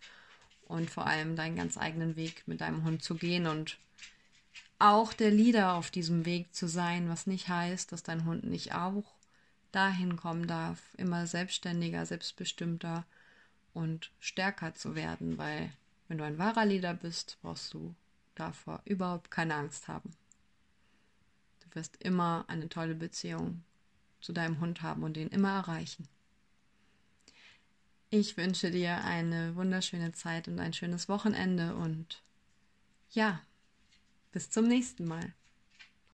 und 0.66 0.90
vor 0.90 1.08
allem 1.08 1.36
deinen 1.36 1.56
ganz 1.56 1.78
eigenen 1.78 2.16
Weg 2.18 2.44
mit 2.46 2.62
deinem 2.62 2.84
Hund 2.84 3.04
zu 3.04 3.16
gehen 3.16 3.48
und 3.48 3.78
auch 4.80 5.14
der 5.14 5.32
Leader 5.32 5.76
auf 5.76 5.92
diesem 5.92 6.26
Weg 6.26 6.54
zu 6.54 6.68
sein, 6.68 7.08
was 7.08 7.26
nicht 7.26 7.48
heißt, 7.48 7.92
dass 7.92 8.04
dein 8.04 8.26
Hund 8.26 8.44
nicht 8.44 8.76
auch 8.76 9.13
dahin 9.74 10.16
kommen 10.16 10.48
darf, 10.48 10.80
immer 10.98 11.28
selbstständiger, 11.28 12.06
selbstbestimmter 12.06 13.06
und 13.74 14.12
stärker 14.20 14.74
zu 14.74 14.96
werden, 14.96 15.38
weil 15.38 15.74
wenn 16.08 16.20
du 16.20 16.24
ein 16.24 16.38
wahrer 16.38 16.66
Leader 16.66 16.94
bist, 16.94 17.38
brauchst 17.42 17.74
du 17.74 17.96
davor 18.36 18.82
überhaupt 18.86 19.32
keine 19.32 19.56
Angst 19.56 19.88
haben. 19.88 20.16
Du 21.60 21.76
wirst 21.76 21.98
immer 21.98 22.46
eine 22.48 22.70
tolle 22.70 22.96
Beziehung 22.96 23.64
zu 24.22 24.32
deinem 24.32 24.60
Hund 24.60 24.82
haben 24.82 25.04
und 25.04 25.18
ihn 25.18 25.28
immer 25.30 25.52
erreichen. 25.52 26.08
Ich 28.10 28.38
wünsche 28.38 28.70
dir 28.70 29.04
eine 29.04 29.56
wunderschöne 29.56 30.12
Zeit 30.12 30.48
und 30.48 30.60
ein 30.60 30.74
schönes 30.74 31.10
Wochenende 31.10 31.76
und 31.76 32.22
ja, 33.10 33.42
bis 34.32 34.52
zum 34.52 34.68
nächsten 34.68 35.06
Mal. 35.06 35.34